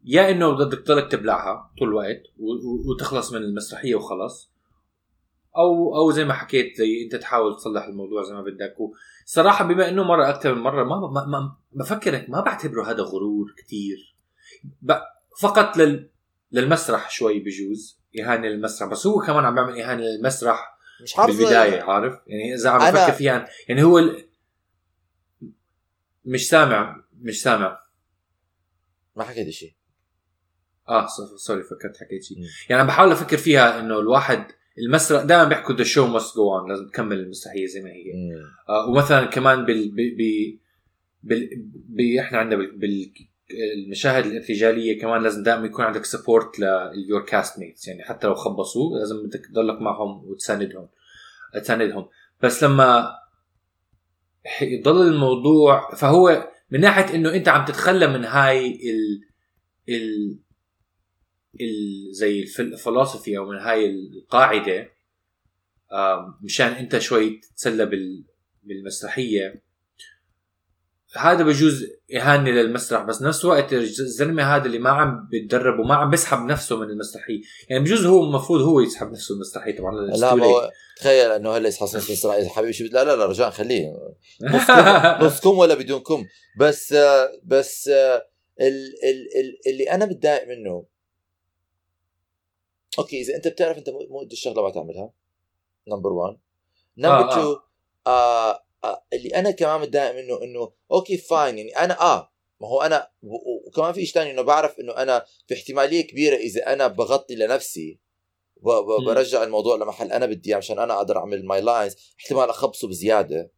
يا 0.06 0.32
إنه 0.32 0.52
بدك 0.52 0.80
تضلك 0.80 1.12
تبلعها 1.12 1.72
طول 1.80 1.88
الوقت 1.88 2.24
وتخلص 2.90 3.34
من 3.34 3.42
المسرحية 3.42 3.96
وخلص 3.96 4.54
أو 5.58 5.96
أو 5.96 6.12
زي 6.12 6.26
ما 6.26 6.34
حكيت 6.34 6.78
زي 6.78 7.04
أنت 7.04 7.16
تحاول 7.16 7.56
تصلح 7.56 7.86
الموضوع 7.86 8.24
زي 8.24 8.34
ما 8.34 8.42
بدك. 8.42 8.76
صراحة 9.26 9.66
بما 9.66 9.90
إنه 9.90 10.04
مرة 10.04 10.30
أكثر 10.30 10.56
من 10.56 10.62
مرة 10.62 10.84
ما 10.84 11.00
ما, 11.00 11.26
ما 11.26 11.56
بفكرك 11.72 12.30
ما 12.30 12.42
بعتبره 12.42 12.84
هذا 12.84 13.04
غرور 13.04 13.54
كتير. 13.58 14.16
ب... 14.82 14.94
فقط 15.40 15.78
لل 15.78 16.10
للمسرح 16.52 17.10
شوي 17.10 17.40
بجوز 17.40 18.00
إهانة 18.20 18.48
للمسرح. 18.48 18.90
بس 18.90 19.08
هو 19.08 19.20
كمان 19.20 19.46
عم 19.46 19.56
بيعمل 19.56 19.82
إهانة 19.82 20.04
للمسرح 20.04 20.78
مش 21.04 21.14
حافظ. 21.14 21.38
بالبداية 21.38 21.82
عارف؟ 21.82 22.14
يعني 22.28 22.54
إذا 22.54 22.70
عم 22.70 22.92
بفكر 22.92 23.12
فيها 23.12 23.48
يعني 23.68 23.84
هو 23.84 24.00
ال... 24.00 24.26
مش 26.26 26.48
سامع 26.50 27.04
مش 27.22 27.42
سامع. 27.42 27.80
ما 29.16 29.24
حكيت 29.24 29.50
شيء 29.50 29.74
آه 30.90 31.08
sorry- 31.38 31.64
فكرت 31.64 31.98
حكيت 31.98 32.24
شيء. 32.24 32.38
يعني 32.70 32.82
عم 32.82 32.88
بحاول 32.88 33.12
أفكر 33.12 33.38
فيها 33.38 33.80
إنه 33.80 34.00
الواحد 34.00 34.46
المسرح 34.78 35.24
دائما 35.24 35.44
بيحكوا 35.44 35.76
the 35.76 35.84
show 35.84 36.08
must 36.08 36.36
go 36.36 36.56
on 36.60 36.70
لازم 36.70 36.88
تكمل 36.88 37.20
المسرحية 37.20 37.66
زي 37.66 37.82
ما 37.82 37.90
هي. 37.90 38.12
آه 38.70 38.90
ومثلا 38.90 39.26
كمان 39.26 39.66
بال 39.66 39.92
ب... 39.92 39.96
ب... 39.96 40.22
بال... 41.24 41.50
ب... 41.74 42.00
إحنا 42.20 42.38
عندنا 42.38 42.60
بال... 42.60 42.78
بال... 42.78 43.14
المشاهد 43.86 44.26
الارتجالية 44.26 45.02
كمان 45.02 45.24
لازم 45.24 45.44
دائما 45.44 45.66
يكون 45.66 45.86
عندك 45.86 46.06
support 46.06 46.60
لل 46.60 47.26
your 47.26 47.60
castmates 47.60 47.88
يعني 47.88 48.04
حتى 48.04 48.28
لو 48.28 48.36
خبصوا 48.36 48.98
لازم 49.00 49.24
بدك 49.28 49.46
تضلك 49.46 49.82
معهم 49.82 50.26
وتساندهم 50.26 50.88
تساندهم. 51.62 52.08
بس 52.42 52.64
لما 52.64 53.10
يضل 54.62 55.08
الموضوع 55.08 55.96
فهو 55.96 56.52
من 56.72 56.80
ناحية 56.82 57.16
إنه 57.16 57.34
أنت 57.34 57.48
عم 57.48 57.66
تتخلى 57.66 58.08
من 58.08 58.26
هاي 58.26 58.68
ال 58.68 59.22
ال 59.90 60.40
ال 61.62 62.14
زي 62.14 62.40
الف- 62.42 62.60
الفلسفي 62.60 63.38
أو 63.38 63.46
من 63.50 63.58
هاي 63.58 63.86
القاعدة 63.90 64.90
مشان 66.42 66.68
أنت 66.68 66.98
شوي 66.98 67.40
تتسلى 67.40 67.86
بال 67.86 68.24
بالمسرحية. 68.64 69.63
هذا 71.18 71.44
بجوز 71.44 71.86
إهانة 72.16 72.52
للمسرح 72.52 73.04
بس 73.04 73.22
نفس 73.22 73.46
الوقت 73.46 73.74
الزلمة 73.74 74.56
هذا 74.56 74.66
اللي 74.66 74.80
ما 74.80 74.90
عم 74.90 75.28
بيتدرب 75.32 75.80
وما 75.80 75.96
عم 75.96 76.10
بيسحب 76.10 76.46
نفسه 76.46 76.78
من 76.78 76.90
المسرحية. 76.90 77.42
يعني 77.70 77.84
بجوز 77.84 78.06
هو 78.06 78.24
المفروض 78.24 78.62
هو 78.62 78.80
يسحب 78.80 79.12
نفسه 79.12 79.36
من 79.36 79.42
المسرحية 79.42 79.78
طبعا 79.78 79.92
لا 79.96 80.36
ما 80.36 80.46
هو 80.46 80.72
تخيل 80.98 81.32
إنه 81.32 81.58
هلا 81.58 81.68
يصحصن 81.68 82.00
في 82.00 82.14
اسرائيل 82.14 82.50
حبيبي 82.50 82.74
شو 82.74 82.84
لا 82.84 83.04
لا 83.04 83.16
لا 83.16 83.26
رجاء 83.26 83.50
خليه. 83.50 83.94
نصكم 85.22 85.58
ولا 85.60 85.74
بدونكم 85.76 86.26
بس 86.60 86.96
بس 87.44 87.88
ال 87.88 88.94
ال 89.04 89.28
ال 89.40 89.72
اللي 89.74 89.92
أنا 89.92 90.06
متضايق 90.06 90.48
منه. 90.48 90.86
أوكي 93.00 93.22
إذا 93.22 93.36
أنت 93.36 93.48
بتعرف 93.48 93.78
أنت 93.78 93.90
مو 93.90 94.20
قد 94.20 94.32
الشغلة 94.32 94.64
ما 94.64 94.70
تعملها. 94.70 95.14
نمبر 95.88 96.14
1 96.14 96.38
number 96.98 97.24
آه، 97.24 97.32
2 97.32 97.46
آه 97.46 97.60
آه 98.08 98.63
اللي 99.14 99.30
أنا 99.30 99.52
كمان 99.52 99.82
متضايق 99.82 100.16
منه 100.16 100.44
إنه 100.44 100.72
okay 100.92 101.18
fine 101.18 101.58
يعني 101.58 101.72
أنا 101.78 102.02
آه 102.02 102.32
ما 102.62 102.68
هو 102.68 102.82
أنا 102.82 103.08
وكمان 103.68 103.94
في 103.94 104.06
شيء 104.06 104.14
ثاني 104.16 104.32
إنه 104.32 104.42
بعرف 104.42 104.80
إنه 104.80 104.94
أنا 104.98 105.26
في 105.48 105.54
احتمالية 105.54 106.08
كبيرة 106.08 106.36
إذا 106.36 106.74
أنا 106.74 106.88
بغطي 106.88 107.36
لنفسي. 107.36 108.00
برجع 109.06 109.44
الموضوع 109.44 109.76
لمحل 109.76 110.12
أنا 110.12 110.26
بدي 110.26 110.50
إياه 110.50 110.58
عشان 110.58 110.80
أنا 110.80 110.94
أقدر 110.98 111.18
أعمل 111.18 111.46
my 111.46 111.62
lines 111.62 111.96
احتمال 112.20 112.50
أخبصه 112.50 112.88
بزيادة 112.88 113.52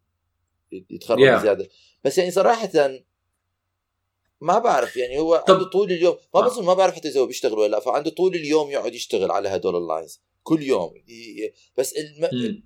يتخرب 0.90 1.18
Yeah. 1.18 1.40
بزيادة 1.40 1.68
بس 2.04 2.18
يعني 2.18 2.32
صراحة 2.32 2.70
ما 4.42 4.60
بعرف 4.60 4.98
يعني 4.98 5.20
هو 5.20 5.44
طب- 5.48 5.54
عنده 5.54 5.70
طول 5.70 5.92
اليوم 5.92 6.18
ما 6.36 6.42
آه. 6.42 6.46
بظن 6.46 6.66
ما 6.66 6.74
بعرف 6.74 6.96
حتى 6.96 7.08
إذا 7.08 7.20
هو 7.20 7.26
بيشتغل 7.26 7.60
ولا 7.60 7.72
لأ 7.72 7.80
فعنده 7.80 8.10
طول 8.10 8.36
اليوم 8.36 8.72
يقعد 8.72 8.96
يشتغل 8.96 9.32
على 9.32 9.50
هدول 9.50 9.76
ال 9.76 9.84
lines 9.84 10.22
كل 10.46 10.62
يوم. 10.64 10.94
بس. 11.78 11.94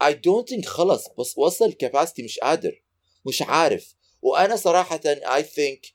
اي 0.02 0.14
دونت 0.14 0.50
ثينك 0.50 0.66
خلص 0.66 1.08
بس 1.20 1.38
وصل 1.38 1.66
الكاباسيتي 1.66 2.24
مش 2.24 2.40
قادر 2.40 2.82
مش 3.28 3.42
عارف. 3.42 3.96
وأنا 4.22 4.56
صراحة 4.56 5.00
اي 5.06 5.44
ثينك 5.44 5.86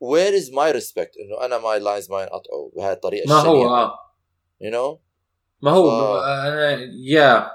وير 0.00 0.34
از 0.36 0.50
ماي 0.52 0.70
ريسبكت 0.72 1.12
إنه 1.16 1.44
أنا 1.44 1.58
ماي 1.58 1.78
لاينز 1.80 2.10
ما 2.10 2.22
ينقطعوا 2.22 2.70
بهاي 2.76 2.92
الطريقة 2.92 3.28
ما 3.28 3.34
هو 3.34 3.52
الشنيعة. 3.54 3.84
آه. 3.84 3.98
You 4.62 4.72
know 4.74 4.98
ما 5.62 5.70
هو 5.70 5.90
ف- 5.90 6.22
أنا 6.24 6.78
يا 7.06 7.50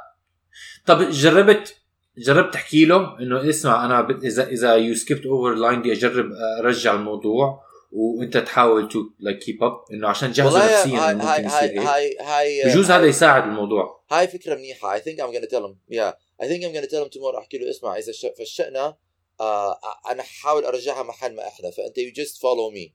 طب 0.85 1.09
جربت 1.09 1.75
جربت 2.17 2.53
تحكي 2.53 2.85
له 2.85 3.19
إنه 3.19 3.49
اسمع 3.49 3.85
أنا 3.85 4.09
اذا 4.23 4.47
إذا 4.47 4.75
يو 4.75 4.95
سكيبت 4.95 5.25
اوفر 5.25 5.53
لاين 5.53 5.79
بدي 5.79 5.91
أجرب 5.93 6.25
أرجع 6.59 6.93
الموضوع؟ 6.95 7.63
وانت 7.91 8.37
تحاول 8.37 8.87
تو 8.87 8.99
لايك 9.19 9.39
كيب 9.39 9.63
اب 9.63 9.83
انه 9.91 10.07
عشان 10.09 10.31
جهزه 10.31 10.45
والله 10.45 10.73
نفسيا 10.73 10.99
هاي 10.99 11.45
هاي 11.45 11.45
هاي 11.45 11.77
هاي 11.77 12.17
هاي 12.19 12.63
بجوز 12.65 12.91
هذا 12.91 13.05
يساعد 13.05 13.43
الموضوع. 13.43 14.03
هاي 14.11 14.27
فكرة 14.27 14.55
منيحة. 14.55 14.97
I 14.97 15.01
think 15.01 15.15
I'm 15.19 15.31
gonna 15.33 15.49
tell 15.51 15.65
him. 15.65 15.75
Yeah. 15.97 16.13
I 16.43 16.47
think 16.47 16.63
I'm 16.63 16.73
gonna 16.73 16.91
tell 16.91 17.03
him 17.05 17.09
tomorrow. 17.09 17.37
أحكي 17.39 17.57
له 17.57 17.69
اسمع 17.69 17.97
إذا 17.97 18.11
فشقنا 18.39 18.97
آه 19.39 19.79
أنا 20.11 20.23
حاول 20.23 20.65
أرجعها 20.65 21.03
محل 21.03 21.35
ما 21.35 21.47
إحنا. 21.47 21.71
فأنت 21.71 21.99
you 21.99 22.13
just 22.23 22.35
follow 22.37 22.75
me. 22.77 22.93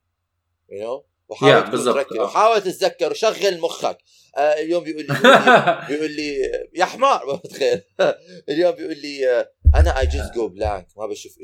You 0.71 0.83
know 0.83 1.05
وحاول 1.29 1.67
Yeah, 1.67 1.71
بالضبط. 1.71 2.13
آه. 2.13 2.23
وحاول 2.23 2.63
تتذكر 2.63 3.11
وشغل 3.11 3.61
مخك. 3.61 3.99
آه 4.37 4.41
اليوم 4.41 4.85
بيقول 4.85 5.07
لي 5.07 5.15
بيقول 5.89 6.11
لي, 6.11 6.37
يا 6.75 6.85
حمار. 6.85 7.27
ما 7.29 7.35
بتخيل. 7.35 7.83
اليوم 8.49 8.73
بيقول 8.75 8.97
لي 8.99 9.47
أنا 9.75 9.95
I 9.95 10.05
just 10.05 10.35
go 10.35 10.49
blank. 10.59 10.99
ما 10.99 11.07
بشوف 11.07 11.39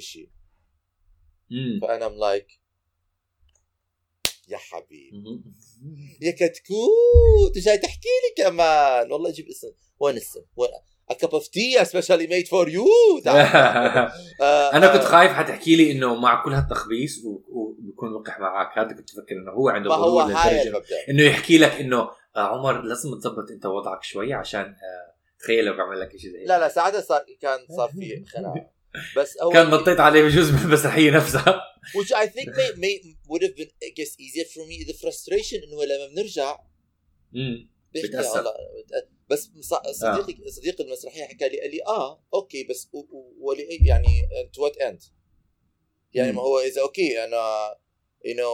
مم. 1.51 1.81
فأنا 1.83 2.09
I'm 2.09 2.13
like 2.13 2.62
يا 4.53 4.59
حبيبي. 4.59 5.43
يا 6.21 6.31
كتكوت 6.33 7.59
جاي 7.59 7.79
تحكي 7.79 8.09
لي 8.09 8.45
كمان. 8.45 9.13
والله 9.13 9.31
جيب 9.31 9.47
اسم. 9.49 9.69
وين 10.01 10.17
السم؟ 10.17 10.41
وين؟ 10.57 10.71
A 11.13 11.15
cup 11.15 11.33
of 11.39 11.45
tea 11.57 11.77
especially 11.79 12.27
made 12.35 12.49
for 12.49 12.67
you. 12.69 12.87
آه، 13.27 14.73
أنا 14.73 14.93
كنت 14.93 15.03
آه، 15.03 15.09
خايف 15.09 15.33
حتحكي 15.33 15.77
لي 15.77 15.93
إنه 15.93 16.15
مع 16.15 16.45
كل 16.45 16.53
هالتخبيص 16.53 17.25
وبكون 17.49 18.15
وقح 18.15 18.41
معك 18.41 18.79
هذا 18.79 18.97
كنت 18.97 19.11
أفكر 19.11 19.35
إنه 19.35 19.51
هو 19.53 19.69
عنده 19.69 19.89
ما 19.91 19.97
هو 19.97 20.21
إنه 21.09 21.23
يحكي 21.23 21.59
لك 21.59 21.71
إنه 21.73 22.01
آه 22.37 22.41
عمر 22.41 22.83
لازم 22.83 23.19
تظبط 23.19 23.51
أنت 23.51 23.67
وضعك 23.67 24.03
شوي 24.03 24.35
عشان 24.35 24.75
تخيل 25.39 25.65
لو 25.65 25.77
بعمل 25.77 26.01
لك 26.01 26.17
شيء 26.17 26.31
زي. 26.31 26.45
لا 26.45 26.59
لا 26.59 26.69
ساعتها 26.69 27.01
صار 27.01 27.25
كان 27.41 27.59
صار 27.77 27.89
في 27.89 28.25
خناقة. 28.33 28.71
بس 29.17 29.39
هو 29.43 29.51
كان 29.51 29.71
نطيت 29.71 30.01
عليه 30.01 30.23
بجوز 30.23 30.51
بالمسرحيه 30.57 31.11
نفسها 31.11 31.63
which 31.97 32.13
I 32.13 32.27
think 32.27 32.49
may, 32.49 32.77
may 32.83 32.95
would 33.31 33.43
have 33.43 33.57
been 33.57 33.71
I 33.85 33.91
guess 33.99 34.13
easier 34.21 34.47
for 34.55 34.63
me 34.69 34.85
the 34.91 34.97
frustration 35.03 35.63
إنه 35.65 35.85
لما 35.85 36.15
بنرجع 36.15 36.59
مم. 37.33 37.71
بيحكي 37.93 38.09
بتأثر. 38.09 38.39
الله 38.41 38.53
بس 39.31 39.51
صديقي 39.93 40.51
صديق 40.51 40.81
المسرحية 40.81 41.25
حكى 41.25 41.49
لي 41.49 41.61
قال 41.61 41.71
لي 41.71 41.79
آه 41.87 42.25
أوكي 42.35 42.65
بس 42.65 42.89
و- 42.93 42.99
و- 42.99 43.35
ولأي 43.41 43.79
يعني 43.87 44.23
تو 44.55 44.63
وات 44.65 44.77
اند 44.77 45.03
يعني. 46.15 46.33
ما 46.33 46.43
هو 46.43 46.59
إذا 46.61 46.83
أوكي 46.83 47.25
أنا 47.25 47.75
يو 48.25 48.35
نو 48.37 48.51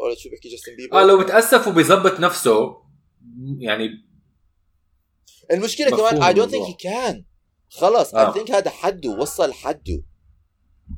قالوا 0.00 0.14
شو 0.14 0.30
بيحكي 0.30 0.48
جاستن 0.48 0.76
بيبر 0.76 1.00
آه 1.00 1.04
لو 1.04 1.24
بتأسف 1.24 1.68
وبيظبط 1.68 2.20
نفسه 2.20 2.82
يعني 3.58 3.88
المشكلة 5.50 5.90
كمان 5.90 6.22
I 6.22 6.32
don't 6.34 6.54
الموضوع. 6.54 6.76
think 6.76 6.86
هي 6.86 7.24
خلص 7.72 8.14
I 8.14 8.22
آه. 8.22 8.32
think 8.32 8.50
هذا 8.50 8.70
حده 8.70 9.10
وصل 9.10 9.52
حده. 9.52 10.02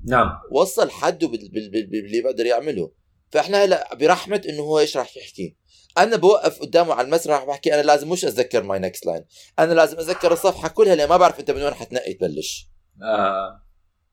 نعم. 0.09 0.31
وصل 0.51 0.91
حده 0.91 1.29
بال- 1.29 1.49
بال- 1.51 1.71
بال- 1.71 1.87
باللي 1.87 2.21
بقدر 2.23 2.47
يعمله. 2.47 2.93
فإحنا 3.31 3.65
هلأ 3.65 3.95
برحمة 3.95 4.43
إنه 4.49 4.63
هو 4.63 4.79
إيش 4.79 4.97
راح 4.97 5.17
يحكي. 5.17 5.57
أنا 5.99 6.17
بوقف 6.17 6.61
قدامه 6.61 6.95
على 6.95 7.05
المسرح 7.07 7.45
بحكي 7.45 7.75
أنا 7.75 7.83
لازم 7.83 8.11
مش 8.11 8.25
أتذكر 8.25 8.63
my 8.63 8.79
next 8.79 9.07
line 9.07 9.25
أنا 9.59 9.75
لازم 9.75 9.99
أتذكر 9.99 10.33
الصفحة 10.33 10.69
كلها 10.69 10.95
لأن 10.95 11.09
ما 11.09 11.17
بعرف 11.17 11.41
أنت 11.41 11.51
من 11.51 11.63
وين 11.63 11.75
حتنقي 11.75 12.15
تبلش. 12.15 12.69
آه. 13.03 13.61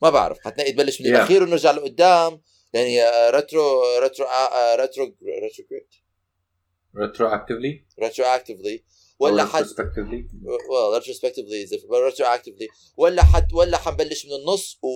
ما 0.02 0.10
بعرف 0.10 0.38
حتنقي 0.46 0.72
تبلش 0.72 1.02
من 1.02 1.08
Yeah. 1.08 1.10
الأخير 1.10 1.44
ونرجع 1.44 1.72
لقدام. 1.72 2.42
يعني 2.74 3.00
retro 3.30 3.82
retro 4.02 4.26
retro 4.76 5.04
retro 5.06 5.66
ريترو 6.98 7.28
اكتفلي 7.28 7.86
ريترو 8.00 8.26
اكتفلي 8.26 8.84
ولا 9.22 9.46
حد 9.46 9.64
retrospectively. 9.64 10.22
well 10.72 11.00
retrospectively 11.00 11.62
is 11.64 11.70
different 11.70 11.92
but 11.92 12.02
retroactively. 12.12 12.68
ولا 12.98 13.24
حد 13.24 13.54
ولا 13.54 13.78
حنبلش 13.78 14.26
من 14.26 14.34
النص 14.34 14.80
و... 14.84 14.88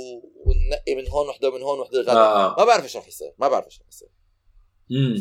وننقي 0.46 0.96
من 0.96 1.08
هون 1.08 1.30
وحدة 1.30 1.52
من 1.52 1.62
هون 1.62 1.80
وحدة 1.80 2.02
غدا 2.02 2.12
آه. 2.12 2.56
ما 2.58 2.66
بعرف 2.66 2.84
إيش 2.84 2.98
رح 2.98 3.08
يصير 3.08 3.34
ما 3.38 3.48
بعرف 3.48 3.66
إيش 3.66 3.82
رح 3.82 3.88
يصير. 3.88 4.10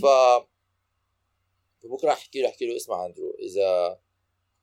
ف 0.02 0.06
فبكره 1.82 2.12
أحكي 2.12 2.42
له 2.42 2.48
أحكي 2.48 2.66
له 2.66 2.76
اسمع 2.76 3.06
أندرو 3.06 3.36
اذا 3.38 3.98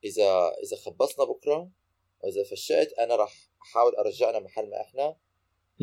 اذا 0.03 0.51
إذا 0.63 0.77
خبصنا 0.85 1.25
بكرة 1.25 1.71
واذا 2.23 2.43
فشلت 2.51 2.93
أنا 2.93 3.15
راح 3.15 3.51
أحاول 3.61 3.95
ارجعنا 3.95 4.39
محل 4.39 4.69
ما 4.69 4.81
إحنا. 4.81 5.17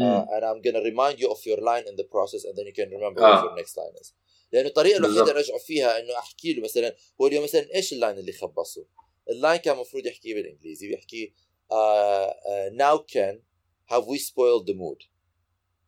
uh, 0.01 0.25
and 0.35 0.45
I'm 0.45 0.61
gonna 0.63 0.83
remind 0.83 1.19
you 1.19 1.31
of 1.31 1.41
your 1.45 1.61
line 1.61 1.85
in 1.91 1.97
the 1.97 2.05
process 2.05 2.45
and 2.45 2.55
then 2.57 2.67
you 2.67 2.73
can 2.73 2.91
remember 2.91 3.21
آه. 3.23 3.35
what 3.35 3.45
your 3.45 3.57
next 3.57 3.77
line 3.77 3.95
is. 4.01 4.13
لأنه 4.53 4.69
الطريقة 4.69 4.97
الوحيدة. 4.97 5.21
اللي 5.21 5.33
أرجعه 5.33 5.59
فيها 5.59 6.01
إنه 6.01 6.19
أحكي 6.19 6.53
له 6.53 6.63
مثلا 6.63 6.97
هو 7.21 7.27
اليوم 7.27 7.45
مثلا 7.45 7.75
إيش 7.75 7.93
ال 7.93 7.98
line 7.98 8.19
اللي 8.19 8.33
خبصه؟ 8.33 8.87
ال 9.31 9.36
line 9.36 9.57
كان 9.57 9.75
المفروض 9.75 10.07
يحكيه 10.07 10.35
بالإنجليزي 10.35 10.89
بيحكي 10.89 11.35
Ken 13.07 13.43
have 13.91 14.05
we 14.07 14.19
spoiled 14.19 14.67
the 14.67 14.75
mood. 14.75 15.09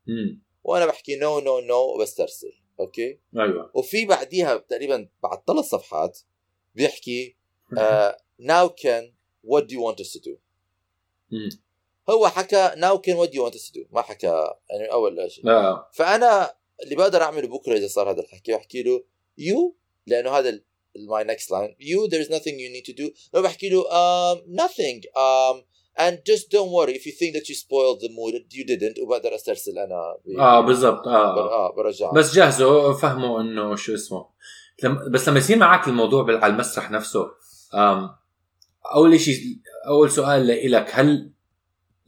مم. 0.07 0.43
وأنا 0.65 0.87
بحكي 0.87 1.21
no 1.21 1.41
no 1.41 1.69
no 1.69 1.95
وبسترسل 1.95 2.53
أوكي؟ 2.81 3.21
أيوه. 3.37 3.71
وفي 3.75 4.07
بعديها 4.07 4.57
تقريبا 4.57 5.09
بعد 5.23 5.43
ثلاث 5.47 5.65
صفحات 5.65 6.19
بيحكي 6.75 7.37
Ken 8.81 9.13
what 9.47 9.63
do 9.63 9.73
you 9.73 9.81
want 9.81 10.01
us 10.01 10.13
to 10.13 10.21
do 10.21 10.39
مم. 11.31 11.49
هو 12.11 12.29
حكى 12.29 12.69
now 12.77 12.99
Ken 12.99 13.17
what 13.17 13.31
do 13.31 13.35
you 13.35 13.43
want 13.43 13.55
us 13.55 13.71
to 13.71 13.75
do 13.75 13.87
ما 13.91 14.03
حكى 14.03 14.55
يعني 14.71 14.93
أول 14.93 15.31
شيء 15.31 15.49
آه. 15.49 15.91
فأنا 15.93 16.60
اللي 16.85 16.95
بقدر 16.97 17.23
أعمله 17.23 17.49
بكرة 17.49 17.77
إذا 17.77 17.89
صار 17.89 18.11
هذا 18.11 18.21
الحكي 18.21 18.53
بحكي 18.53 18.83
له 18.83 19.05
you 19.41 19.73
لأنه 20.07 20.31
هذا 20.31 20.61
my 20.99 21.25
next 21.25 21.47
line 21.51 21.75
you 21.81 22.09
there 22.11 22.21
is 22.27 22.31
nothing 22.31 22.55
you 22.59 22.71
need 22.77 22.85
to 22.93 22.97
do. 23.03 23.11
لو 23.35 23.43
بحكي 23.43 23.69
له 23.69 23.83
um, 23.83 24.39
nothing 24.61 25.01
um, 25.17 25.63
and 26.01 26.15
just 26.33 26.45
don't 26.51 26.71
worry 26.79 26.95
if 26.99 27.05
you 27.07 27.13
think 27.21 27.33
that 27.37 27.47
you 27.49 27.55
spoiled 27.55 28.01
the 28.01 28.09
mood 28.09 28.35
you 28.59 28.65
didn't 28.65 29.03
وبقدر 29.03 29.35
أسترسل 29.35 29.79
أنا 29.79 30.17
ب- 30.27 30.39
آه 30.39 30.61
بالضبط 30.61 31.09
آه. 31.09 31.35
بر- 31.35 31.53
آه 31.53 31.75
برجع. 31.77 32.11
بس 32.13 32.35
جهزوا 32.35 32.93
فهموا 32.93 33.41
إنه 33.41 33.77
شو 33.77 33.95
اسمه. 33.95 34.27
لم 34.83 35.11
بس 35.11 35.29
لما 35.29 35.39
يصير 35.39 35.57
معك 35.59 35.89
الموضوع 35.89 36.23
بال- 36.23 36.37
على 36.45 36.53
المسرح 36.53 36.91
نفسه 36.91 37.27
آم 37.75 38.11
أول 38.95 39.21
شيء 39.21 39.37
أول 39.87 40.11
سؤال 40.11 40.71
لك 40.71 40.87
هل 40.93 41.33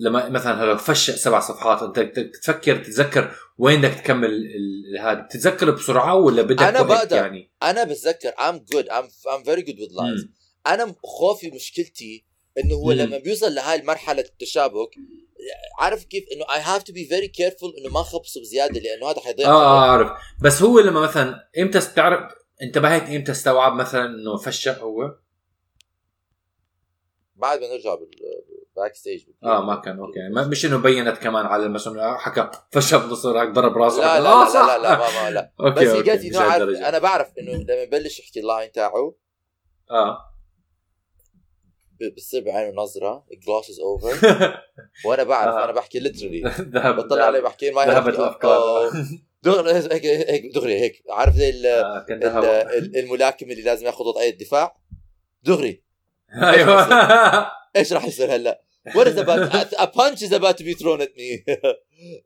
لما 0.03 0.29
مثلا 0.29 0.65
لو 0.65 0.77
فشق 0.77 1.15
سبع 1.15 1.41
صفحات 1.41 1.83
أنت 1.83 2.19
تفكر 2.19 2.77
تتذكر 2.77 3.35
وين 3.59 3.81
بدك 3.81 3.95
تكمل 3.95 4.31
هذا 5.01 5.21
بتتذكر 5.21 5.71
بسرعة 5.71 6.15
ولا 6.15 6.43
بدك 6.43 6.61
وقت 6.61 6.83
بقدر. 6.83 7.17
يعني 7.17 7.51
أنا 7.63 7.85
بتذكر 7.85 8.31
I'm 8.31 8.61
I'm 9.27 9.45
very 9.45 9.63
good 9.63 9.77
with 9.77 9.93
lines 9.93 10.27
مم. 10.27 10.35
أنا 10.67 10.95
خوفي 11.05 11.51
مشكلتي 11.51 12.25
إنه 12.59 12.75
هو 12.75 12.85
مم. 12.85 12.93
لما 12.93 13.19
بيوصل 13.19 13.55
لهاي 13.55 13.81
المرحلة 13.81 14.23
التشابك 14.23 14.91
عارف 15.79 16.05
كيف 16.05 16.25
إنه 16.33 16.45
I 16.45 16.65
have 16.67 16.83
to 16.83 16.93
be 16.93 17.09
very 17.11 17.29
careful 17.29 17.79
إنه 17.81 17.93
ما 17.93 18.03
خبصه 18.03 18.41
بزيادة 18.41 18.81
لأنه 18.81 19.11
هذا 19.11 19.21
حيضيع 19.21 19.49
آه 19.49 19.51
آه 19.51 19.79
اعرف 19.79 20.11
بس 20.43 20.63
هو 20.63 20.81
لما 20.81 21.01
مثلا 21.01 21.49
إمتى 21.59 21.81
تعرف 21.81 22.33
انتبهت 22.63 23.03
إمتى 23.03 23.33
استوعب 23.33 23.75
مثلا 23.75 24.05
إنه 24.05 24.37
فشق 24.37 24.79
هو 24.79 25.15
بعد 27.43 27.61
ما 27.61 27.67
نرجع 27.69 27.95
بال 27.95 28.95
backstage 28.95 29.25
آه 29.45 29.65
ما 29.65 29.81
كان 29.81 29.99
أوكي. 29.99 30.29
ما 30.33 30.47
مش 30.47 30.67
إنه 30.67 30.79
بينت 30.79 31.19
كمان 31.19 31.47
على 31.47 31.69
مثلا 31.69 32.19
حكى 32.19 32.51
فشل 32.71 32.99
هيك 33.37 33.51
ضرب 33.51 33.77
راسه. 33.77 34.01
لا 34.01 34.21
لا 34.21 34.29
آه 34.31 34.53
لا. 34.53 34.67
لا 34.67 34.83
لا 34.83 34.99
ما 34.99 35.23
ما 35.25 35.31
لا. 35.31 35.53
أوكي 35.61 36.03
بس 36.29 36.37
عارف 36.37 36.63
هالدرجة. 36.63 36.89
أنا 36.89 36.99
بعرف 36.99 37.33
إنه 37.39 37.53
لما 37.53 37.83
يبلش 37.83 38.21
يحكي 38.21 38.41
ال 38.41 38.47
line 38.47 38.73
تاعه 38.73 39.15
آه. 39.91 40.19
بتصير 42.01 42.45
بعينه 42.45 42.83
نظرة 42.83 43.27
glazes 43.47 43.81
over 43.81 44.27
وأنا 45.07 45.23
بعرف 45.23 45.55
آه. 45.55 45.65
أنا 45.65 45.73
بحكي 45.73 45.99
literally 45.99 46.41
بطلع 46.99 47.25
عليه 47.25 47.41
بحكي 47.41 47.71
ما 47.71 47.85
ذهبت 47.85 48.19
الأفكار. 48.19 48.91
دغري 49.43 49.73
هيك 49.73 50.07
هيك 50.07 50.55
دغري 50.55 50.81
هيك. 50.81 51.03
عارف 51.11 51.35
زي 51.35 51.69
آه، 51.69 52.07
الملاكم 52.97 53.51
اللي 53.51 53.63
لازم 53.63 53.87
ياخذ 53.87 54.05
وضعية 54.05 54.39
دفاع 54.39 54.77
دغري. 55.43 55.83
أيوه. 56.43 57.51
إيش 57.77 57.93
راح 57.93 58.05
يصير 58.05 58.35
هلا؟ 58.35 58.63
What 58.89 59.07
is 59.07 59.17
about 59.17 59.53
a 59.79 59.87
punch 59.87 60.23
is 60.23 60.33
about 60.33 60.57
to 60.59 60.65
be 60.65 60.75
thrown 60.75 61.01
at 61.01 61.13
me. 61.17 61.45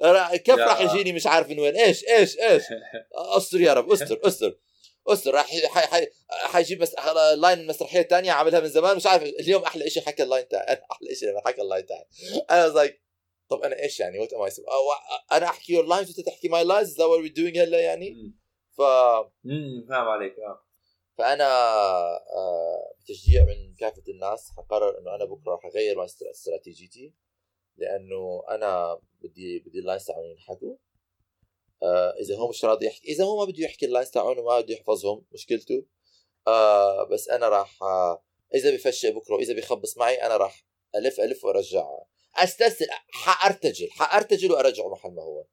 را- 0.03 0.37
كيف. 0.47 0.59
راح 0.59 0.81
يجيني 0.81 1.13
مش 1.13 1.27
عارف 1.27 1.49
من 1.49 1.59
وين؟ 1.61 1.77
إيش 1.77 2.05
إيش 2.09 2.39
إيش؟ 2.39 2.63
أستر 3.37 3.61
يا 3.61 3.73
رب 3.73 3.93
أستر 3.93 4.21
أستر. 4.25 4.59
أستر 5.09 5.35
راح 5.35 5.47
حيجيب 6.29 6.83
مس... 6.83 6.95
line 7.37 7.59
المسرحية 7.61 8.01
الثانية 8.01 8.33
عاملها 8.33 8.61
من 8.61 8.69
زمان 8.69 8.97
مش 8.97 9.07
عارف. 9.07 9.23
اليوم 9.23 9.63
أحلى 9.63 9.91
شيء 9.91 10.03
حكى 10.03 10.23
ال 10.23 10.28
line 10.28 10.49
تاعي. 10.49 10.65
أنا 10.65 10.81
أحلى 10.93 11.15
شيء 11.15 11.29
لما 11.31 11.41
حكى 11.47 11.63
ال 11.63 11.67
line 11.67 11.87
تاعي. 11.87 12.05
أنا 12.51 12.69
was 12.73 12.77
like 12.87 12.93
طب 13.51 13.61
أنا 13.63 13.83
إيش 13.83 14.01
يعني؟ 14.01 14.19
what 14.19 14.33
am 14.33 14.43
I 14.43 14.51
أنا 15.33 15.47
أحكي 15.47 15.73
your 15.73 15.87
lines 15.87 16.09
وأنت 16.09 16.21
تحكي 16.29 16.49
my 16.49 16.65
lines 16.65 16.99
that 16.99 17.05
what 17.05 17.21
we 17.21 17.29
doing 17.29 17.59
هلا 17.59 17.81
يعني؟ 17.81 18.33
ف 18.79 18.81
امم 18.83 19.87
فاهم 19.89 20.09
عليك 20.09 20.35
آه. 20.39 20.66
فأنا 21.19 21.45
آه، 22.17 22.95
بتشجيع 23.01 23.45
من 23.45 23.75
كافة 23.75 24.03
الناس 24.09 24.51
حقرر 24.57 24.99
إنه 24.99 25.15
أنا 25.15 25.25
بكرة 25.25 25.61
استر- 26.05 26.31
استراتيجيتي 26.31 27.15
لأنه 27.77 28.43
أنا 28.51 29.01
بدي 29.21 29.59
بدي 29.59 29.79
ال 29.79 29.83
lines 29.83 30.05
تاعوني 30.05 30.31
ينحكوا. 30.31 30.77
آه 31.83 32.15
إذا 32.21 32.37
هو 32.37 32.49
مش 32.49 32.65
راضي 32.65 32.87
يحكي 32.87 33.09
إذا 33.13 33.25
هو 33.25 33.37
ما 33.39 33.45
بده 33.53 33.65
يحكي 33.65 33.87
ال 33.87 33.91
lines 33.91 34.11
تاعونه 34.11 34.43
ما 34.43 34.61
بده 34.61 34.75
يحفظهم 34.75 35.25
مشكلته. 35.33 35.87
آه 36.47 37.05
بس 37.05 37.29
أنا 37.29 37.49
راح 37.49 37.83
آه 37.83 38.23
إذا 38.55 38.75
بفشل 38.75 39.15
بكرة 39.15 39.35
وإذا 39.35 39.55
بيخبص 39.55 39.99
معي 39.99 40.15
أنا 40.15 40.37
راح 40.37 40.65
ألف 40.95 41.21
ألف 41.21 41.45
وأرجع 41.45 41.87
أستسهل 42.37 42.89
حارتجل 43.11 43.91
حارتجل 43.91 44.53
وارجعه 44.53 44.89
محل 44.89 45.11
ما 45.11 45.23
هو. 45.23 45.45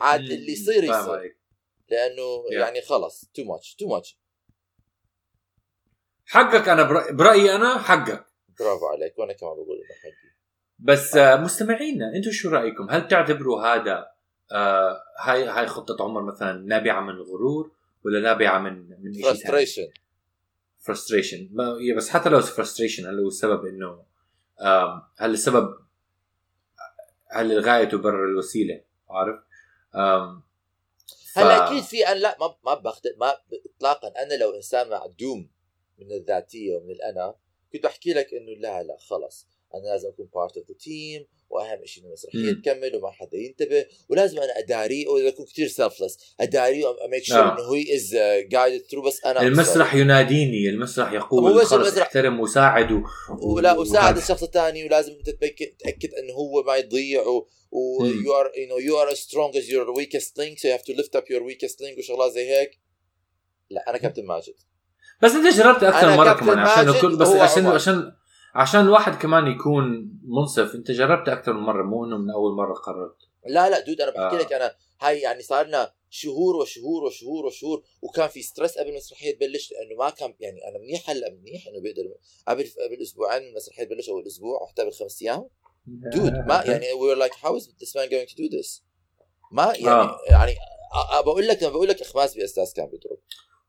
عاد 0.00 0.20
اللي 0.20 0.52
يصير 0.52 0.84
يصير. 0.84 1.38
لأنه 1.88 2.42
Yeah. 2.42 2.52
يعني 2.52 2.80
خلص 2.80 3.24
too 3.34 3.44
much 3.44 3.74
too 3.74 3.86
much 3.88 4.19
حقك 6.30 6.68
أنا 6.68 6.82
برأيي 7.12 7.54
أنا 7.56 7.78
حقك. 7.78 8.24
برافو 8.60 8.86
عليك 8.86 9.18
وأنا 9.18 9.32
كمان 9.32 9.52
بقول 9.52 9.76
إنه 9.76 9.94
حقي. 10.02 10.30
بس 10.78 11.16
آه، 11.16 11.36
مستمعينا 11.36 12.12
أنتم 12.16 12.30
شو 12.30 12.50
رأيكم؟ 12.50 12.90
هل 12.90 13.08
تعتبروا 13.08 13.62
هذا 13.66 14.06
آه 14.52 15.02
هاي 15.20 15.44
هاي 15.44 15.66
خطة 15.66 16.04
عمر 16.04 16.22
مثلا 16.22 16.52
نابعة 16.52 17.00
من 17.00 17.10
الغرور 17.10 17.70
ولا 18.04 18.20
نابعة 18.20 18.58
من 18.58 18.88
من 19.04 19.12
شيء 19.12 19.24
frustration 19.24 19.88
frustration 20.80 21.48
بس 21.96 22.08
حتى 22.08 22.28
لو 22.28 22.40
frustration 22.40 23.06
هل 23.06 23.20
هو 23.20 23.28
السبب 23.28 23.64
إنه 23.66 24.02
آم، 24.60 25.02
هل 25.16 25.30
السبب 25.30 25.78
هل 27.32 27.52
الغاية 27.52 27.84
تبرر 27.84 28.24
الوسيلة؟ 28.24 28.80
عارف؟ 29.10 29.36
آم، 29.94 30.42
ف- 31.34 31.38
هلا 31.38 31.66
أكيد 31.66 31.82
في 31.84 32.08
أنا 32.08 32.18
لا 32.18 32.36
ما 32.40 32.54
ما 32.64 32.92
ما 33.16 33.34
اطلاقا 33.76 34.08
أنا 34.22 34.34
لو 34.34 34.50
إنسان 34.56 34.90
معدوم 34.90 35.48
من 36.04 36.12
الذاتية 36.12 36.76
ومن 36.76 36.90
الأنا. 36.90 37.34
كنت 37.72 37.82
بحكي 37.82 38.12
لك 38.12 38.34
إنه 38.34 38.52
لا 38.60 38.82
لا 38.82 38.96
خلص. 38.98 39.46
أنا 39.74 39.88
لازم 39.88 40.08
أكون 40.08 40.28
part 40.34 40.56
of 40.56 40.68
the 40.68 40.74
team 40.74 41.26
وأهم 41.50 41.84
شيء 41.84 42.02
إنه 42.02 42.08
المسرحيه. 42.08 42.52
تكمل 42.52 42.96
وما 42.96 43.10
حدا 43.10 43.38
ينتبه. 43.38 43.86
ولازم 44.08 44.38
أنا 44.38 44.58
اداريه 44.58 45.28
اكون 45.28 45.46
كثير 45.46 45.68
selfless 45.68 46.34
اداريه 46.40 46.86
وا 46.86 46.94
make 46.94 47.24
sure 47.24 47.38
آه. 47.38 47.52
إنه 47.52 47.74
هي 47.74 47.94
is 47.94 48.14
guided 48.48 48.84
through 48.90 49.02
بس 49.02 49.24
أنا 49.24 49.42
المسرح 49.42 49.94
يناديني 49.94 50.68
المسرح 50.68 51.12
هو 51.12 51.48
يقول 51.48 51.60
خلص 51.60 51.72
المسرح. 51.72 52.06
احترم 52.06 52.40
وساعد 52.40 52.92
و... 52.92 53.02
ولا 53.42 53.72
وهذا. 53.72 54.18
الشخص 54.18 54.42
الثاني 54.42 54.84
ولازم 54.84 55.12
أنت 55.12 55.30
تأكد 55.30 56.14
إنه 56.14 56.32
هو 56.32 56.62
ما 56.62 56.76
يضيع 56.76 57.22
و 57.22 57.46
و 57.72 58.08
you 58.08 58.32
are 58.40 58.50
you 58.54 58.66
know 58.68 58.80
you 58.88 58.96
are 58.96 59.10
as 59.14 59.18
strong 59.18 59.56
as 59.56 59.68
your 59.68 59.86
weakest 60.00 60.38
link 60.38 60.58
so 60.58 60.64
you 60.68 60.74
have 60.78 60.84
to 60.84 60.94
lift 61.00 61.14
up 61.14 61.26
your 61.30 61.42
weakest 61.42 61.80
link 61.80 61.98
وشغلات 61.98 62.32
زي 62.32 62.50
هيك. 62.50 62.80
لا 63.70 63.90
أنا 63.90 63.98
كابتن 63.98 64.24
ماجد. 64.24 64.54
بس 65.22 65.30
انت 65.32 65.54
جربت 65.54 65.82
أكثر 65.82 66.08
أنا 66.08 66.16
مرة 66.16 66.32
كمان 66.32 66.58
عشان 66.58 67.00
كل 67.00 67.16
بس 67.16 67.28
عشان 67.28 67.64
عمر. 67.66 67.74
عشان 67.74 68.12
عشان 68.54 68.80
الواحد 68.80 69.14
كمان 69.14 69.46
يكون 69.46 70.12
منصف 70.24 70.74
انت 70.74 70.90
جربت 70.90 71.28
أكثر 71.28 71.52
من 71.52 71.60
مرة 71.60 71.82
مو 71.82 72.04
إنه 72.04 72.18
من 72.18 72.30
أول 72.30 72.52
مرة 72.56 72.74
قررت 72.74 73.16
لا 73.46 73.70
لا 73.70 73.80
دود 73.80 74.00
أنا 74.00 74.10
بحكي 74.10 74.36
آه. 74.36 74.38
لك 74.40 74.52
أنا 74.52 74.74
هاي 75.00 75.20
يعني 75.20 75.42
صار 75.42 75.66
لنا 75.66 75.92
شهور 76.10 76.56
وشهور 76.56 77.04
وشهور 77.04 77.46
وشهور 77.46 77.82
وكان 78.02 78.28
في 78.28 78.42
ستريس 78.42 78.78
قبل 78.78 78.88
المسرحية 78.90 79.34
تبلش 79.34 79.72
لأنه 79.72 79.98
ما 80.04 80.10
كان 80.10 80.34
يعني 80.40 80.60
أنا 80.68 80.78
منيح 80.78 81.10
هلا 81.10 81.30
منيح 81.30 81.66
إنه 81.68 81.80
بيقدر 81.80 82.02
قبل 82.48 82.62
قبل 82.62 83.02
أسبوعين 83.02 83.42
المسرحية 83.42 83.84
تبلش 83.84 84.08
أول 84.08 84.26
أسبوع 84.26 84.62
وحتى 84.62 84.82
قبل 84.82 84.92
خمس 84.92 85.22
أيام 85.22 85.48
دود 86.14 86.32
ما 86.32 86.62
يعني 86.66 86.84
we 86.86 87.14
were 87.14 87.18
like 87.28 87.34
how 87.44 87.56
is 87.56 87.64
this 87.66 87.94
man 87.96 88.08
going 88.10 88.28
to 88.28 88.36
do 88.42 88.48
this 88.58 88.82
ما 89.52 89.64
يعني 89.64 89.88
آه. 89.88 90.18
يعني 90.30 90.52
أ- 90.52 91.18
أ- 91.20 91.24
بقول 91.24 91.46
لك 91.48 91.64
بقول 91.64 91.88
لك 91.88 92.00
اخماس 92.00 92.34
بأستاذ 92.34 92.72
كان 92.76 92.86
بيضرب 92.86 93.18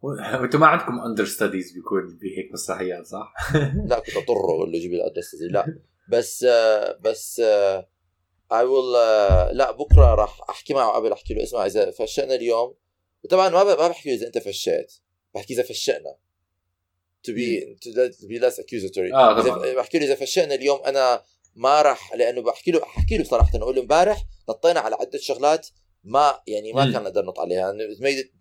أنتم 0.44 0.60
ما 0.60 0.68
عندكم 0.68 1.00
اندر 1.00 1.26
ستاديز 1.26 1.72
بيكون 1.72 2.18
بهيك 2.22 2.54
مسرحيات 2.54 3.06
صح؟ 3.06 3.34
لا 3.90 4.00
كنت 4.00 4.18
اضطره 4.18 4.56
أقول 4.56 4.72
له 4.72 4.80
جيب 4.80 4.92
لي 4.92 4.98
الادرس 4.98 5.36
دي 5.36 5.48
لا 5.48 5.80
بس 6.10 6.46
بس 7.02 7.40
اي 8.52 8.64
ويل 8.66 8.92
لا 9.58 9.72
بكرة 9.72 10.16
راح 10.16 10.50
أحكي 10.50 10.74
معه 10.74 10.92
قبل 10.92 11.12
أحكي 11.12 11.34
له 11.34 11.44
اسمع 11.44 11.66
إذا 11.66 11.92
فشلنا 11.92 12.36
اليوم. 12.36 12.76
وطبعا 13.24 13.50
ما 13.50 13.64
ب- 13.64 13.80
ما 13.80 13.88
بحكي 13.88 14.10
له 14.10 14.16
إذا 14.16 14.28
أنت 14.28 14.38
فشيت 14.38 14.94
بحكي 15.36 15.54
إذا 15.54 15.64
فشلنا 15.64 16.16
to 17.28 17.32
be 17.32 17.78
to, 17.84 18.28
be 18.28 18.40
less 18.44 18.58
accusatory. 18.64 19.14
آه 19.14 19.42
طبعا. 19.42 19.74
بحكي 19.74 20.00
له 20.00 20.06
إذا 20.06 20.16
فشلنا 20.16 20.56
اليوم 20.56 20.80
أنا 20.86 21.24
ما 21.56 21.82
راح 21.82 22.14
لأنه 22.14 22.42
بحكي 22.42 22.72
له 22.72 22.84
أحكي 22.84 23.18
له 23.18 23.24
صراحة 23.24 23.50
أقول 23.58 23.76
له 23.76 23.82
إمبارح 23.82 24.24
نطينا 24.50 24.80
على 24.80 24.96
عدة 24.96 25.20
شغلات 25.20 25.68
ما 26.04 26.40
يعني 26.48 26.74
ما. 26.74 26.92
كان 26.92 27.04
نقدر 27.04 27.26
نط 27.26 27.40
عليها. 27.40 27.74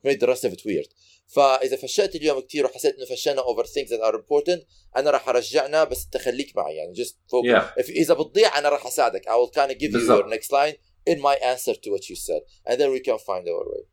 Made, 0.05 0.18
the 0.20 0.27
rest 0.27 0.44
of 0.44 0.53
it 0.53 0.64
weird. 0.64 0.88
فإذا 1.27 1.77
فشلت 1.77 2.16
اليوم 2.16 2.40
كثير 2.40 2.66
وحسيت 2.66 2.94
إنه 2.96 3.07
فشلنا 3.07 3.42
over 3.42 3.64
things 3.64 3.88
that 3.90 4.01
are 4.01 4.14
important 4.16 4.64
أنا 4.96 5.11
راح 5.11 5.29
أرجعنا 5.29 5.85
بس 5.85 6.05
انت 6.05 6.16
خليك 6.16 6.57
معي. 6.57 6.77
يعني 6.77 6.94
just 6.94 7.11
focus. 7.11 7.46
Yeah. 7.46 7.79
إذا 7.88 8.14
بتضيع 8.14 8.59
أنا 8.59 8.68
راح 8.68 8.87
أساعدك. 8.87 9.29
I 9.29 9.33
will 9.33 9.51
kind 9.55 9.70
of 9.70 9.75
give 9.79 9.90
you 9.90 9.92
بالضبط. 9.92 10.25
your 10.25 10.29
next 10.29 10.53
line 10.53 10.75
in 11.11 11.20
my 11.20 11.35
answer 11.37 11.75
to 11.75 11.90
what 11.90 12.09
you 12.11 12.16
said. 12.16 12.42
And 12.66 12.81
then 12.81 12.90
we 12.90 13.01
can 13.01 13.18
find 13.18 13.49
our 13.49 13.64
way. 13.73 13.85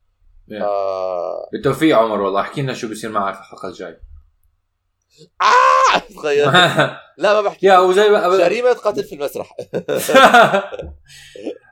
Yeah. 0.47 0.61
آه... 0.61 1.49
بالتوفيق 1.53 1.97
عمر 1.97 2.21
والله. 2.21 2.41
احكي 2.41 2.61
لنا 2.61 2.73
شو 2.73 2.87
بيصير 2.87 3.09
معك 3.09 3.37
الحلقة 3.39 3.67
الجاية. 3.67 4.01
آه! 5.41 5.97
تخيل. 6.15 6.45
لا 7.17 7.33
ما 7.33 7.41
بحكي. 7.41 7.65
يا 7.65 7.79
وزي 7.79 8.09
ما 8.09 8.37
جريمة 8.37 8.73
قتل 8.73 9.03
في 9.03 9.15
المسرح. 9.15 9.57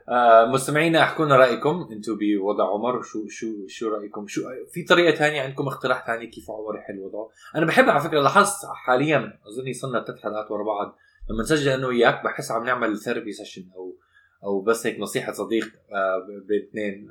آه، 0.08 0.44
مستمعينا 0.44 1.02
أحكوا 1.02 1.24
لنا 1.24 1.36
رأيكم. 1.36 1.88
أنتم 1.92 2.18
بوضع 2.18 2.72
عمر 2.72 3.02
شو 3.02 3.28
شو 3.28 3.66
شو 3.66 3.88
رأيكم؟ 3.88 4.26
شو 4.26 4.42
في 4.72 4.82
طريقة 4.82 5.14
ثانية 5.16 5.42
عندكم 5.42 5.66
اقتراح 5.66 6.06
ثاني 6.06 6.26
كيف 6.26 6.50
عمر 6.50 6.76
يحل 6.76 6.98
وضعه؟ 6.98 7.30
أنا 7.56 7.66
بحب 7.66 7.88
على 7.88 8.00
فكرة 8.00 8.20
لاحظت 8.20 8.66
حاليا 8.66 9.38
أظني 9.46 9.72
صرنا 9.72 10.04
ثلاث 10.04 10.22
حلقات 10.22 10.50
ورا 10.50 10.64
بعض 10.64 10.96
لما 11.30 11.42
نسجل 11.42 11.72
أنا 11.72 11.86
وياك 11.86 12.24
بحس 12.24 12.50
عم 12.50 12.64
نعمل 12.64 12.98
therapy 12.98 13.32
session 13.32 13.64
أو 13.76 13.96
أو 14.44 14.60
بس 14.60 14.86
هيك 14.86 15.00
نصيحة 15.00 15.32
صديق 15.32 15.66
آه، 15.92 16.26
بين 16.48 16.62
اثنين 16.62 17.08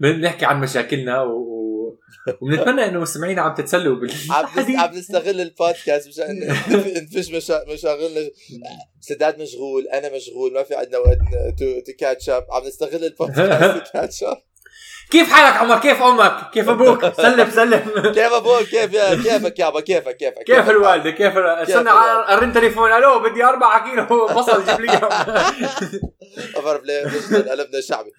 بنحكي 0.00 0.46
عن 0.46 0.60
مشاكلنا 0.60 1.22
و... 1.22 1.59
وبنتمنى 2.40 2.84
إنه 2.84 3.00
مستمعينا 3.00 3.42
عم 3.42 3.54
تتسلوا 3.54 3.94
عم 3.96 4.00
بالحديث 4.00 4.76
عم 4.78 4.94
نستغل 4.94 5.40
البودكاست 5.40 6.08
مشان 6.08 6.40
نفش 7.16 7.28
مشا- 7.36 7.64
مشاغلنا. 7.72 8.30
سداد 9.00 9.40
مشغول 9.42 9.88
أنا 9.88 10.16
مشغول 10.16 10.52
ما 10.54 10.62
في 10.62 10.74
عندنا 10.74 10.98
وقت 10.98 11.18
to 11.58 11.92
catch 11.98 12.28
up 12.30 12.46
عم 12.52 12.62
نستغل 12.66 13.04
ال 13.04 13.13
podcast 13.13 13.78
to 13.78 13.92
catch 13.92 14.22
up 14.24 14.36
كيف 15.10 15.32
حالك 15.32 15.56
عمر؟ 15.56 15.78
كيف 15.80 16.02
أمك؟ 16.02 16.50
كيف 16.54 16.68
أبوك؟ 16.68 17.06
سلم 17.16 17.50
سلم. 17.50 18.12
كيف 18.14 18.32
أبوك؟ 18.32 18.62
كيف 18.62 18.96
كيفك 18.96 19.58
يابا 19.58 19.80
كيفك 19.80 20.16
كيفك؟ 20.16 20.42
كيف 20.46 20.70
الوالدة؟ 20.70 21.10
كيف 21.10 21.36
استنى؟ 21.36 21.90
أرن 22.28 22.52
تليفون. 22.52 22.92
ألو 22.92 23.18
بدي 23.18 23.44
4 23.44 23.90
كيلو 23.90 24.26
بصل 24.38 24.64
جيب 24.66 24.80
لي 24.80 24.86
ما 26.56 26.60
بعرف 26.64 26.82
ليه؟ 26.84 27.04
ليش 27.04 27.24
قلبنا 27.48 27.80
شعبي؟ 27.80 28.10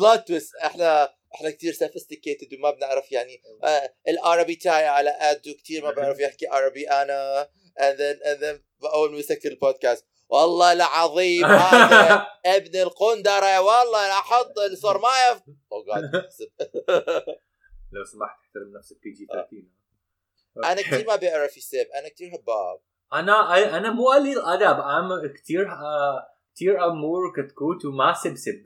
plot 0.00 0.26
twist 0.28 0.54
إحنا 0.64 1.08
إحنا 1.34 1.50
كثير 1.50 1.72
sophisticated 1.72 2.54
وما 2.54 2.70
بنعرف 2.70 3.12
يعني 3.12 3.42
آه 3.64 3.94
العربي 4.08 4.54
تاعي 4.54 4.86
على 4.86 5.10
قده 5.10 5.52
كثير 5.52 5.84
ما 5.84 5.90
بعرف 5.96 6.20
يحكي 6.20 6.46
عربي 6.46 6.90
أنا 6.90 7.48
and 7.78 7.98
then 7.98 8.16
and 8.28 8.40
then 8.42 8.84
أول 8.94 9.12
ما 9.12 9.18
يسكر 9.18 9.50
البودكاست 9.50 10.06
والله 10.28 10.72
العظيم 10.72 11.44
هذا 11.70 12.26
ابن 12.46 12.80
القندرة 12.80 13.60
والله 13.60 14.06
أنا 14.06 14.12
أحط 14.12 14.58
الصرمايه 14.58 15.34
في 15.34 15.44
لو 17.92 18.04
سمحت 18.04 18.38
احترم 18.40 18.76
نفسك 18.76 19.02
بي 19.02 19.10
جي 19.10 19.26
13 19.26 19.62
أنا 20.64 20.82
كثير 20.82 21.06
ما 21.06 21.16
بيعرف 21.16 21.56
يسب 21.56 21.86
أنا 21.94 22.08
كثير 22.08 22.28
هباب 22.28 22.80
أنا 23.12 23.76
أنا 23.76 23.90
مو 23.90 24.10
قليل 24.10 24.38
أدب 24.38 24.80
ام 24.80 25.32
كثير 25.32 25.68
كثير 26.58 26.84
امور 26.86 27.32
كتكوت 27.36 27.84
وما 27.84 28.12
سبسب 28.12 28.64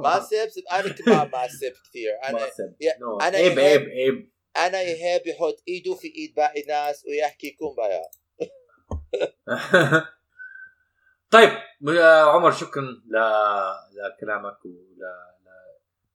ما 0.00 0.20
سب 0.20 0.48
سب 0.48 0.62
أنا 0.72 0.88
كمان 0.92 1.30
ما 1.30 1.48
سب 1.48 1.72
كثير 1.84 2.10
ما 2.22 2.28
أنا 2.28 2.46
No. 2.48 3.22
أنا 3.22 3.36
عيب 3.36 3.58
عيب 3.58 3.80
عيب 3.80 4.32
أنا 4.56 4.82
يهاب 4.82 5.26
يحط 5.26 5.62
ايده 5.68 5.94
في 5.94 6.08
ايد 6.08 6.34
باقي 6.34 6.62
الناس 6.62 7.04
ويحكي 7.06 7.50
كومبايا 7.50 8.02
طيب 11.30 11.50
عمر 12.34 12.50
شكرا 12.50 12.82
ل... 12.82 13.16
لكلامك 13.92 14.58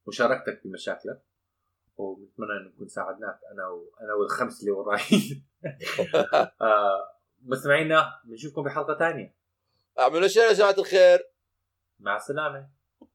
ولمشاركتك 0.06 0.60
بمشاكلك 0.64 1.22
وبتمنى 1.96 2.52
انه 2.52 2.68
نكون 2.68 2.88
ساعدناك 2.88 3.40
أنا 3.52 3.66
وأنا 3.68 4.14
والخمس 4.14 4.60
اللي 4.60 4.70
وراي. 4.70 5.00
آه، 6.60 7.14
مستمعينا 7.42 8.20
بنشوفكم 8.24 8.62
بحلقة 8.62 8.98
ثانية. 8.98 9.37
أعملوا 9.98 10.28
شير 10.28 10.42
يا 10.42 10.52
جماعة 10.52 10.74
الخير. 10.78 11.18
مع 12.00 12.16
السلامة. 12.16 12.77